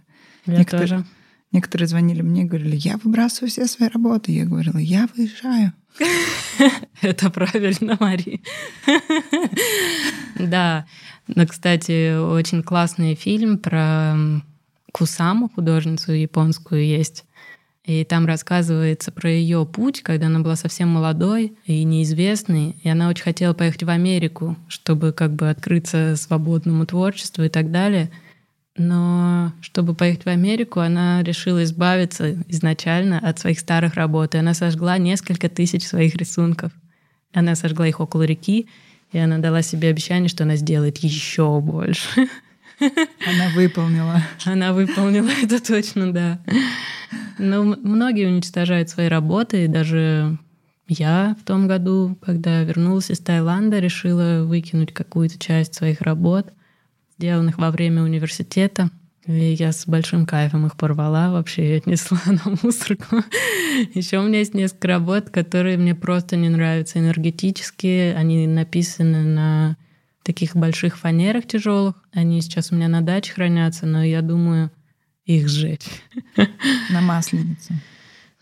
[0.46, 1.06] Я некоторые, тоже.
[1.52, 4.32] Некоторые звонили мне и говорили, я выбрасываю все свои работы.
[4.32, 5.74] Я говорила, я выезжаю.
[7.02, 8.42] Это правильно, Мари.
[10.40, 10.88] Да.
[11.28, 14.16] Но, кстати, очень классный фильм про
[14.92, 17.24] Кусаму, художницу японскую, есть.
[17.86, 23.10] И там рассказывается про ее путь, когда она была совсем молодой и неизвестной, и она
[23.10, 28.10] очень хотела поехать в Америку, чтобы как бы открыться свободному творчеству и так далее.
[28.78, 34.54] Но чтобы поехать в Америку, она решила избавиться изначально от своих старых работ, и она
[34.54, 36.72] сожгла несколько тысяч своих рисунков.
[37.34, 38.68] Она сожгла их около реки,
[39.12, 42.30] и она дала себе обещание, что она сделает еще больше.
[42.80, 44.24] Она выполнила.
[44.46, 46.40] Она выполнила это точно, да.
[47.44, 50.38] Но многие уничтожают свои работы, и даже
[50.88, 56.54] я в том году, когда вернулась из Таиланда, решила выкинуть какую-то часть своих работ,
[57.18, 58.90] сделанных во время университета.
[59.26, 63.18] И я с большим кайфом их порвала вообще отнесла на мусорку.
[63.94, 68.14] Еще у меня есть несколько работ, которые мне просто не нравятся энергетически.
[68.16, 69.78] Они написаны на
[70.24, 71.96] таких больших фанерах тяжелых.
[72.14, 74.72] Они сейчас у меня на даче хранятся, но я думаю
[75.26, 75.88] их сжечь.
[76.90, 77.74] На масленицу.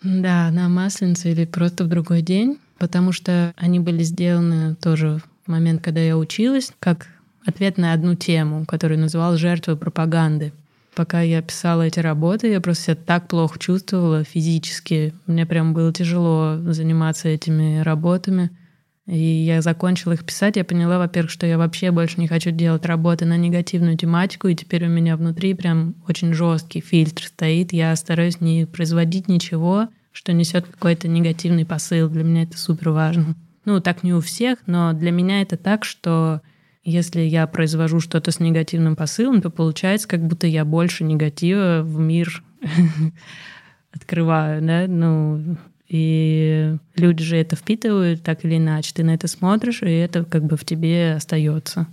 [0.04, 5.52] Да, на масленицу или просто в другой день, потому что они были сделаны тоже в
[5.52, 7.08] момент, когда я училась, как
[7.46, 10.54] ответ на одну тему, которую называл «Жертвы пропаганды».
[10.96, 15.14] Пока я писала эти работы, я просто себя так плохо чувствовала физически.
[15.26, 18.50] Мне прям было тяжело заниматься этими работами.
[19.12, 22.86] И я закончила их писать, я поняла, во-первых, что я вообще больше не хочу делать
[22.86, 27.74] работы на негативную тематику, и теперь у меня внутри прям очень жесткий фильтр стоит.
[27.74, 32.08] Я стараюсь не производить ничего, что несет какой-то негативный посыл.
[32.08, 33.36] Для меня это супер важно.
[33.66, 36.40] Ну, так не у всех, но для меня это так, что
[36.86, 42.00] если я произвожу что-то с негативным посылом, то получается, как будто я больше негатива в
[42.00, 42.42] мир
[43.92, 45.58] открываю, да, ну,
[45.92, 48.94] и люди же это впитывают так или иначе.
[48.96, 51.86] Ты на это смотришь, и это как бы в тебе остается.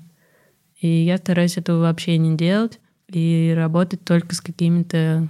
[0.80, 2.78] И я стараюсь этого вообще не делать
[3.08, 5.28] и работать только с какими-то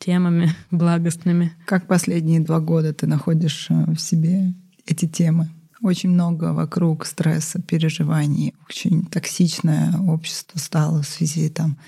[0.00, 1.52] темами благостными.
[1.66, 4.54] Как последние два года ты находишь э, в себе
[4.86, 5.48] эти темы?
[5.80, 8.54] Очень много вокруг стресса, переживаний.
[8.68, 11.78] Очень токсичное общество стало в связи там,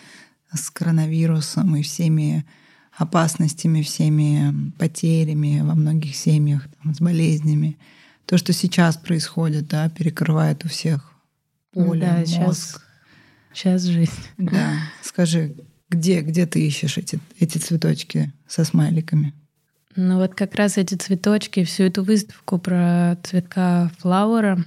[0.52, 2.46] с коронавирусом и всеми
[2.97, 7.78] опасностями, всеми потерями во многих семьях, там, с болезнями.
[8.24, 11.12] То, что сейчас происходит, да, перекрывает у всех
[11.72, 12.82] поле, да, мозг.
[13.53, 14.12] Сейчас, сейчас жизнь.
[14.38, 14.72] Да.
[15.03, 15.55] Скажи,
[15.88, 19.34] где, где ты ищешь эти, эти цветочки со смайликами?
[19.94, 24.64] Ну вот как раз эти цветочки, всю эту выставку про цветка флауэра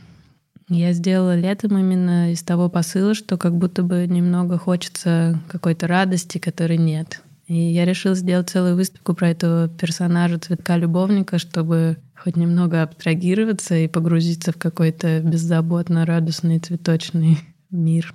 [0.70, 6.38] я сделала летом именно из того посыла, что как будто бы немного хочется какой-то радости,
[6.38, 7.22] которой нет.
[7.50, 13.88] И я решила сделать целую выставку про этого персонажа цветка-любовника, чтобы хоть немного абстрагироваться и
[13.88, 17.40] погрузиться в какой-то беззаботно радостный цветочный
[17.72, 18.14] мир.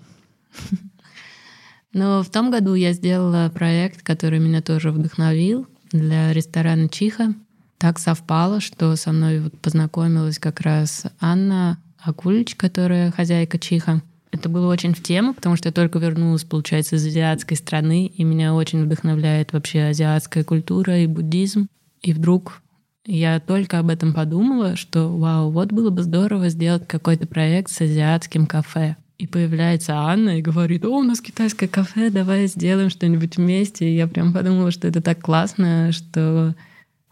[1.92, 7.34] Но в том году я сделала проект, который меня тоже вдохновил для ресторана Чиха.
[7.78, 14.00] Так совпало, что со мной познакомилась как раз Анна Акулич, которая хозяйка Чиха.
[14.34, 18.24] Это было очень в тему, потому что я только вернулась, получается, из азиатской страны, и
[18.24, 21.68] меня очень вдохновляет вообще азиатская культура и буддизм.
[22.02, 22.60] И вдруг
[23.06, 27.80] я только об этом подумала, что вау, вот было бы здорово сделать какой-то проект с
[27.80, 28.96] азиатским кафе.
[29.18, 33.88] И появляется Анна и говорит, о, у нас китайское кафе, давай сделаем что-нибудь вместе.
[33.88, 36.56] И я прям подумала, что это так классно, что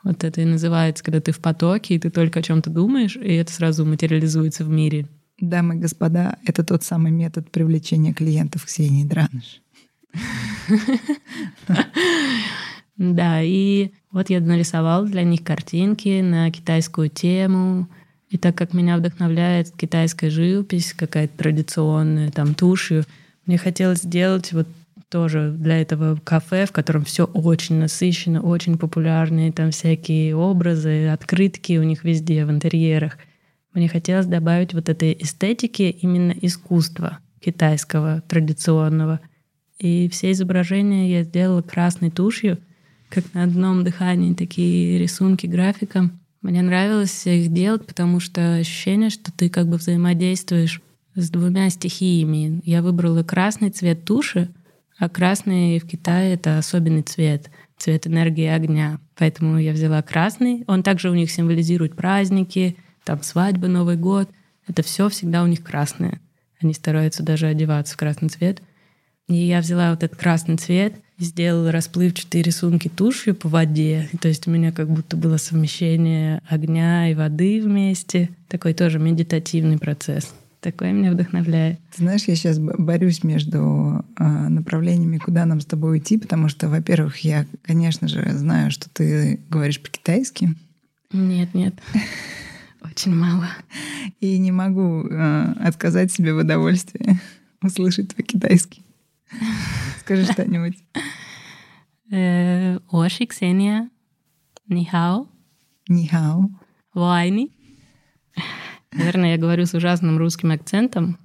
[0.03, 3.33] вот это и называется, когда ты в потоке, и ты только о чем-то думаешь, и
[3.35, 5.07] это сразу материализуется в мире.
[5.43, 9.61] Дамы и господа, это тот самый метод привлечения клиентов Ксении Драныш.
[12.99, 17.89] Да, и вот я нарисовала для них картинки на китайскую тему.
[18.29, 23.05] И так как меня вдохновляет китайская живопись, какая-то традиционная, там, тушью,
[23.47, 24.69] мне хотелось сделать вот
[25.09, 31.79] тоже для этого кафе, в котором все очень насыщенно, очень популярные, там всякие образы, открытки
[31.79, 33.19] у них везде в интерьерах—
[33.75, 39.21] мне хотелось добавить вот этой эстетики именно искусства китайского, традиционного.
[39.79, 42.59] И все изображения я сделала красной тушью,
[43.09, 46.21] как на одном дыхании такие рисунки графиком.
[46.41, 50.81] Мне нравилось их делать, потому что ощущение, что ты как бы взаимодействуешь
[51.15, 52.61] с двумя стихиями.
[52.65, 54.49] Я выбрала красный цвет туши,
[54.99, 58.99] а красный в Китае— это особенный цвет, цвет энергии огня.
[59.17, 60.65] Поэтому я взяла красный.
[60.67, 64.29] Он также у них символизирует праздники, там свадьбы, Новый год.
[64.67, 66.21] Это все всегда у них красное.
[66.61, 68.63] Они стараются даже одеваться в красный цвет.
[69.29, 74.09] И я взяла вот этот красный цвет, сделала расплывчатые рисунки тушью по воде.
[74.21, 78.31] То есть у меня как будто было совмещение огня и воды вместе.
[78.49, 80.33] Такой тоже медитативный процесс.
[80.61, 81.81] Такое меня вдохновляет.
[81.97, 86.69] Ты знаешь, я сейчас борюсь между э, направлениями, куда нам с тобой идти, потому что,
[86.69, 90.55] во-первых, я, конечно же, знаю, что ты говоришь по-китайски.
[91.13, 91.75] Нет, нет.
[92.93, 93.49] Очень мало.
[94.21, 97.19] И не могу э, отказать себе в удовольствии
[97.63, 98.83] услышать по-китайски.
[100.01, 100.77] Скажи что-нибудь.
[102.15, 103.89] Э, Оши, Ксения.
[104.69, 105.27] Нихао.
[105.89, 106.51] Нихао.
[106.93, 107.51] Вайни.
[108.93, 111.17] Наверное, я говорю с ужасным русским акцентом.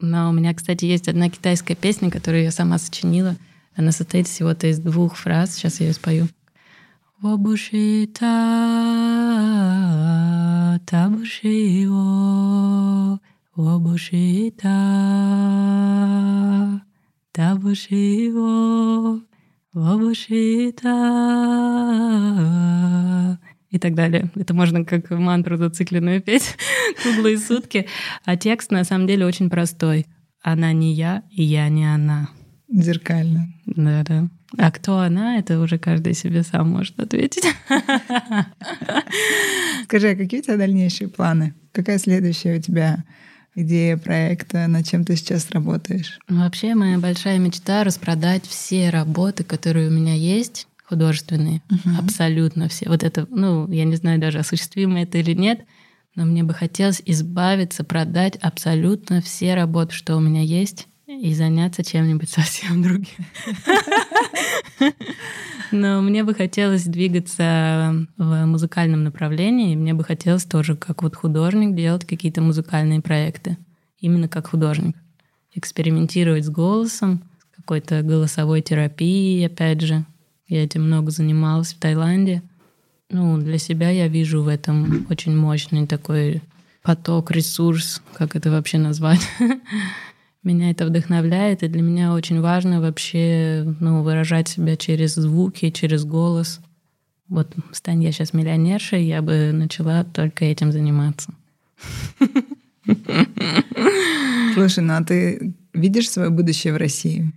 [0.00, 3.36] Но у меня, кстати, есть одна китайская песня, которую я сама сочинила.
[3.74, 5.54] Она состоит всего-то из двух фраз.
[5.54, 6.28] Сейчас я ее спою.
[7.20, 8.30] Вобушита,
[10.86, 11.98] табушио,
[13.56, 14.76] вобушита,
[17.32, 19.20] табушио,
[19.72, 20.94] вобушита
[23.70, 24.30] и так далее.
[24.36, 26.56] Это можно как мантру зацикленную петь
[27.02, 27.88] круглые сутки.
[28.24, 30.06] А текст на самом деле очень простой.
[30.40, 32.28] Она не я, и я не она.
[32.70, 33.52] Зеркально.
[33.66, 34.28] Да, да.
[34.56, 37.44] А кто она, это уже каждый себе сам может ответить.
[39.84, 41.54] Скажи, а какие у тебя дальнейшие планы?
[41.72, 43.04] Какая следующая у тебя
[43.54, 46.18] идея проекта, над чем ты сейчас работаешь?
[46.28, 51.96] Вообще моя большая мечта— распродать все работы, которые у меня есть, художественные, угу.
[51.98, 52.88] абсолютно все.
[52.88, 55.60] Вот это, ну, я не знаю даже, осуществимо это или нет,
[56.14, 61.82] но мне бы хотелось избавиться, продать абсолютно все работы, что у меня есть, и заняться
[61.82, 63.06] чем-нибудь совсем другим.
[65.70, 71.16] Но мне бы хотелось двигаться в музыкальном направлении, и мне бы хотелось тоже, как вот
[71.16, 73.56] художник, делать какие-то музыкальные проекты.
[74.00, 74.96] Именно как художник.
[75.54, 77.22] Экспериментировать с голосом,
[77.56, 80.04] какой-то голосовой терапией, опять же.
[80.46, 82.42] Я этим много занималась в Таиланде.
[83.10, 86.42] Ну, для себя я вижу в этом очень мощный такой
[86.82, 89.20] поток, ресурс, как это вообще назвать.
[90.48, 96.06] Меня это вдохновляет, и для меня очень важно вообще ну, выражать себя через звуки, через
[96.06, 96.60] голос.
[97.28, 101.34] Вот стань я сейчас миллионершей, я бы начала только этим заниматься.
[104.54, 107.30] Слушай, ну а ты видишь свое будущее в России?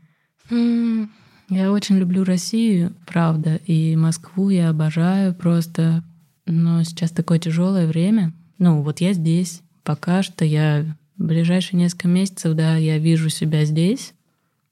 [1.49, 6.01] Я очень люблю Россию, правда, и Москву я обожаю просто.
[6.45, 8.31] Но сейчас такое тяжелое время.
[8.57, 9.63] Ну, вот я здесь.
[9.83, 14.13] Пока что я в ближайшие несколько месяцев, да, я вижу себя здесь,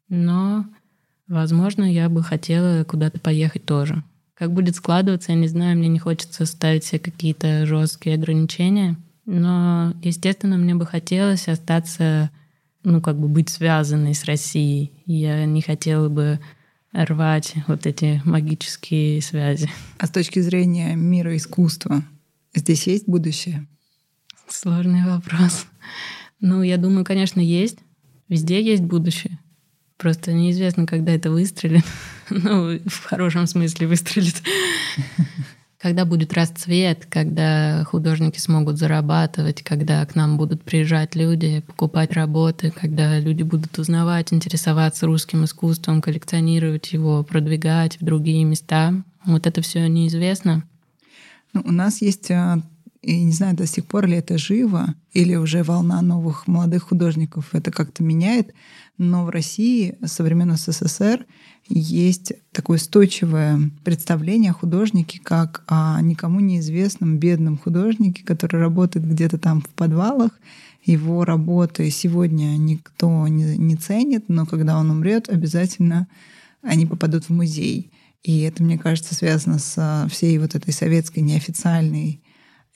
[0.07, 0.65] но,
[1.27, 4.03] возможно, я бы хотела куда-то поехать тоже.
[4.33, 9.93] Как будет складываться, я не знаю, мне не хочется ставить себе какие-то жесткие ограничения, но,
[10.01, 12.31] естественно, мне бы хотелось остаться,
[12.83, 14.91] ну, как бы быть связанной с Россией.
[15.05, 16.39] Я не хотела бы
[16.93, 19.69] рвать вот эти магические связи.
[19.99, 22.03] А с точки зрения мира искусства,
[22.55, 23.67] здесь есть будущее?
[24.47, 25.67] Сложный вопрос.
[26.39, 27.79] Ну, я думаю, конечно, есть.
[28.27, 29.39] Везде есть будущее.
[29.97, 31.85] Просто неизвестно, когда это выстрелит.
[32.29, 34.41] ну, в хорошем смысле выстрелит.
[35.79, 42.71] когда будет расцвет, когда художники смогут зарабатывать, когда к нам будут приезжать люди, покупать работы,
[42.71, 48.93] когда люди будут узнавать, интересоваться русским искусством, коллекционировать его, продвигать в другие места.
[49.25, 50.63] Вот это все неизвестно.
[51.53, 52.61] Ну, у нас есть а,
[53.01, 57.49] и не знаю, до сих пор ли это живо, или уже волна новых молодых художников
[57.53, 58.53] это как-то меняет,
[58.97, 61.25] но в России со времен СССР
[61.69, 69.37] есть такое устойчивое представление о художнике как о никому неизвестном бедном художнике, который работает где-то
[69.37, 70.31] там в подвалах.
[70.83, 76.07] Его работы сегодня никто не, не ценит, но когда он умрет, обязательно
[76.61, 77.91] они попадут в музей.
[78.23, 82.21] И это, мне кажется, связано с всей вот этой советской неофициальной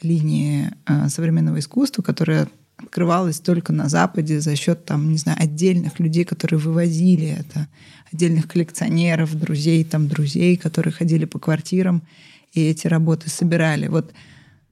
[0.04, 2.48] линии э, современного искусства, которая
[2.78, 7.68] открывалась только на Западе за счет там, не знаю, отдельных людей, которые вывозили это,
[8.12, 12.04] отдельных коллекционеров, друзей, там, друзей, которые ходили по квартирам
[12.52, 13.88] и эти работы собирали.
[13.88, 14.14] Вот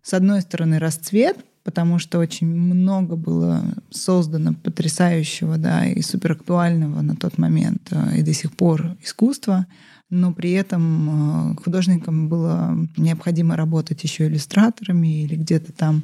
[0.03, 7.15] с одной стороны расцвет, потому что очень много было создано потрясающего, да, и суперактуального на
[7.15, 9.67] тот момент э, и до сих пор искусства.
[10.09, 16.03] но при этом э, художникам было необходимо работать еще иллюстраторами или где-то там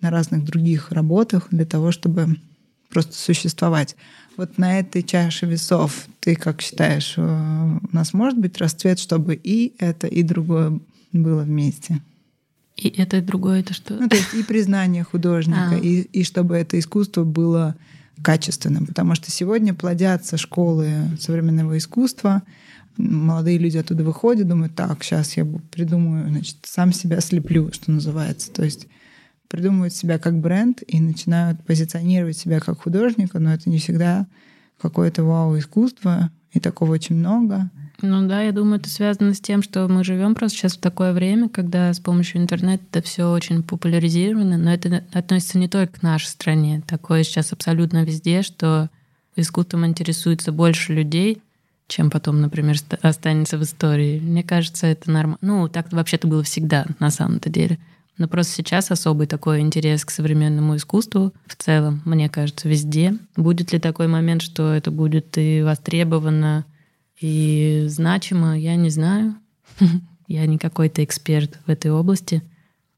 [0.00, 2.36] на разных других работах для того, чтобы
[2.90, 3.96] просто существовать.
[4.36, 9.34] Вот на этой чаше весов ты как считаешь, э, у нас может быть расцвет, чтобы
[9.34, 10.78] и это, и другое
[11.12, 12.00] было вместе?
[12.80, 13.94] И это, и другое, это что?
[13.94, 15.76] Ну, то есть и признание художника, а.
[15.76, 17.76] и, и чтобы это искусство было
[18.22, 18.86] качественным.
[18.86, 22.42] Потому что сегодня плодятся школы современного искусства,
[22.96, 28.50] молодые люди оттуда выходят, думают, так, сейчас я придумаю, значит, сам себя слеплю, что называется.
[28.50, 28.86] То есть
[29.48, 34.26] придумывают себя как бренд и начинают позиционировать себя как художника, но это не всегда
[34.80, 37.70] какое-то вау-искусство, и такого очень много.
[38.02, 41.12] Ну да, я думаю, это связано с тем, что мы живем просто сейчас в такое
[41.12, 46.02] время, когда с помощью интернета это все очень популяризировано, но это относится не только к
[46.02, 46.82] нашей стране.
[46.86, 48.88] Такое сейчас абсолютно везде, что
[49.36, 51.42] искусством интересуется больше людей,
[51.88, 54.20] чем потом, например, останется в истории.
[54.20, 55.38] Мне кажется, это нормально.
[55.42, 57.78] Ну, так вообще-то было всегда, на самом-то деле.
[58.16, 63.16] Но просто сейчас особый такой интерес к современному искусству в целом, мне кажется, везде.
[63.36, 66.64] Будет ли такой момент, что это будет и востребовано,
[67.20, 69.36] и значимо, я не знаю.
[70.26, 72.40] Я не какой-то эксперт в этой области.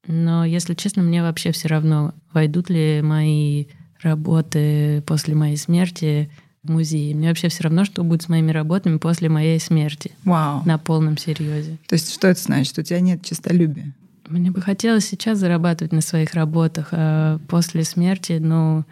[0.06, 3.66] Но, если честно, мне вообще все равно, войдут ли мои
[4.02, 6.30] работы после моей смерти
[6.62, 7.14] в музей.
[7.14, 10.12] Мне вообще все равно, что будет с моими работами после моей смерти.
[10.24, 10.62] Вау.
[10.66, 11.78] На полном серьезе.
[11.88, 12.78] То есть что это значит?
[12.78, 13.92] У тебя нет честолюбия?
[14.28, 18.84] Мне бы хотелось сейчас зарабатывать на своих работах, а после смерти, ну,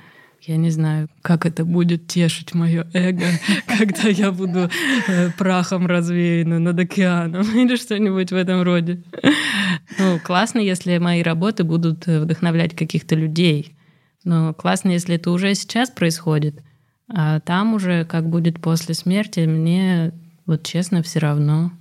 [0.42, 3.26] я не знаю, как это будет тешить мое эго,
[3.66, 4.70] когда я буду
[5.08, 9.02] э, прахом развеяна над океаном или что-нибудь в этом роде.
[9.98, 13.76] Ну, классно, если мои работы будут вдохновлять каких-то людей.
[14.24, 16.62] Но классно, если это уже сейчас происходит.
[17.08, 20.12] А там уже, как будет после смерти, мне
[20.46, 21.72] вот честно все равно.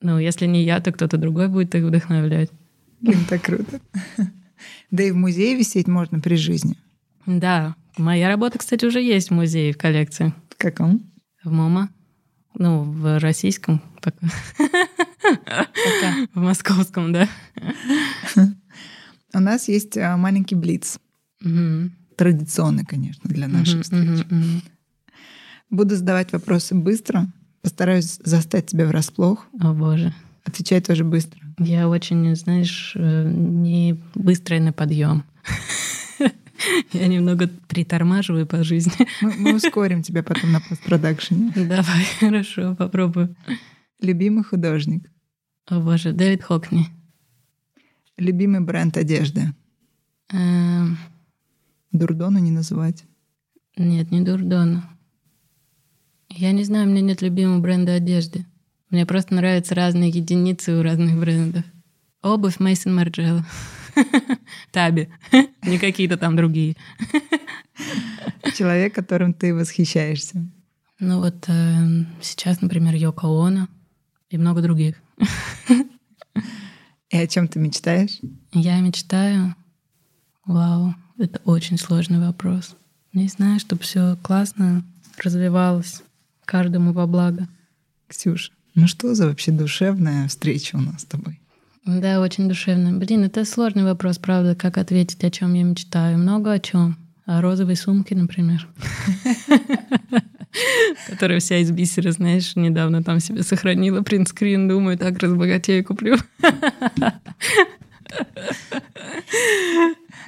[0.00, 2.50] Ну, если не я, то кто-то другой будет их вдохновлять.
[3.04, 3.80] Это круто.
[4.90, 6.76] Да и в музее висеть можно при жизни.
[7.26, 7.74] Да.
[7.96, 10.32] Моя работа, кстати, уже есть в музее в коллекции.
[10.50, 11.02] В каком?
[11.42, 11.90] В МОМА.
[12.54, 13.82] Ну, в российском.
[16.34, 17.28] В московском, да.
[19.34, 20.98] У нас есть а, маленький блиц.
[22.16, 24.24] Традиционный, конечно, для наших встреч.
[25.68, 27.26] Буду задавать вопросы быстро.
[27.60, 29.46] Постараюсь застать тебя врасплох.
[29.60, 30.14] О, боже.
[30.44, 31.40] Отвечай тоже быстро.
[31.58, 35.24] Я очень, знаешь, э, не быстрая на подъем.
[36.92, 38.92] Я немного притормаживаю по жизни.
[39.20, 41.52] Мы, мы ускорим тебя потом на постпродакшене.
[41.54, 43.34] Давай, хорошо, попробую.
[44.00, 45.10] Любимый художник.
[45.66, 46.86] О боже, Дэвид Хокни.
[48.16, 49.52] Любимый бренд одежды.
[50.32, 50.98] Эм...
[51.92, 53.04] Дурдону не называть.
[53.76, 54.82] Нет, не Дурдону.
[56.28, 58.44] Я не знаю, у меня нет любимого бренда одежды.
[58.90, 61.64] Мне просто нравятся разные единицы у разных брендов.
[62.22, 63.44] Обувь Мейсон Марджелло.
[64.70, 65.08] Таби.
[65.62, 66.76] Не какие-то там другие.
[68.56, 70.46] Человек, которым ты восхищаешься.
[70.98, 73.68] Ну вот э, сейчас, например, Йоко Оно
[74.30, 74.96] и много других.
[77.10, 78.18] И о чем ты мечтаешь?
[78.52, 79.54] Я мечтаю.
[80.44, 82.76] Вау, это очень сложный вопрос.
[83.12, 84.84] Не знаю, чтобы все классно
[85.22, 86.02] развивалось
[86.44, 87.48] каждому во благо.
[88.08, 91.40] Ксюша, ну что за вообще душевная встреча у нас с тобой?
[91.86, 92.92] Да, очень душевная.
[92.92, 96.18] Блин, это сложный вопрос, правда, как ответить, о чем я мечтаю.
[96.18, 96.96] Много о чем.
[97.26, 98.66] О розовой сумке, например.
[101.08, 106.16] Которая вся из бисера, знаешь, недавно там себе сохранила принтскрин, думаю, так разбогатею куплю.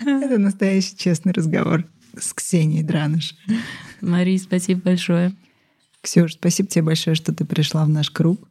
[0.00, 1.84] Это настоящий честный разговор
[2.16, 3.34] с Ксенией Драныш.
[4.00, 5.34] Мария, спасибо большое.
[6.02, 8.48] Ксюш, спасибо тебе большое, что ты пришла в наш круг.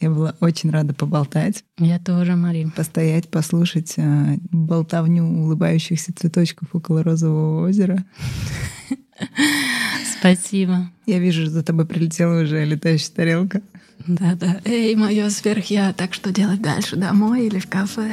[0.00, 1.64] Я была очень рада поболтать.
[1.78, 2.70] Я тоже, Мария.
[2.74, 8.04] Постоять, послушать э, болтовню улыбающихся цветочков около розового озера.
[10.18, 10.88] Спасибо.
[11.06, 13.60] Я вижу, за тобой прилетела уже летающая тарелка.
[14.06, 14.60] Да-да.
[14.64, 16.94] Эй, мое сверхя, так что делать дальше?
[16.94, 18.12] Домой или в кафе?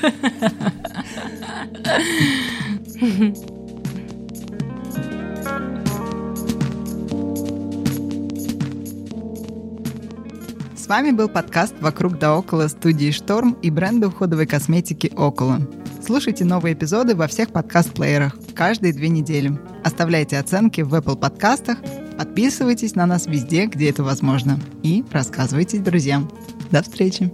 [10.90, 15.60] вами был подкаст «Вокруг да около» студии «Шторм» и бренда уходовой косметики «Около».
[16.04, 19.56] Слушайте новые эпизоды во всех подкаст-плеерах каждые две недели.
[19.84, 21.78] Оставляйте оценки в Apple подкастах,
[22.18, 24.58] подписывайтесь на нас везде, где это возможно.
[24.82, 26.28] И рассказывайте друзьям.
[26.72, 27.30] До встречи!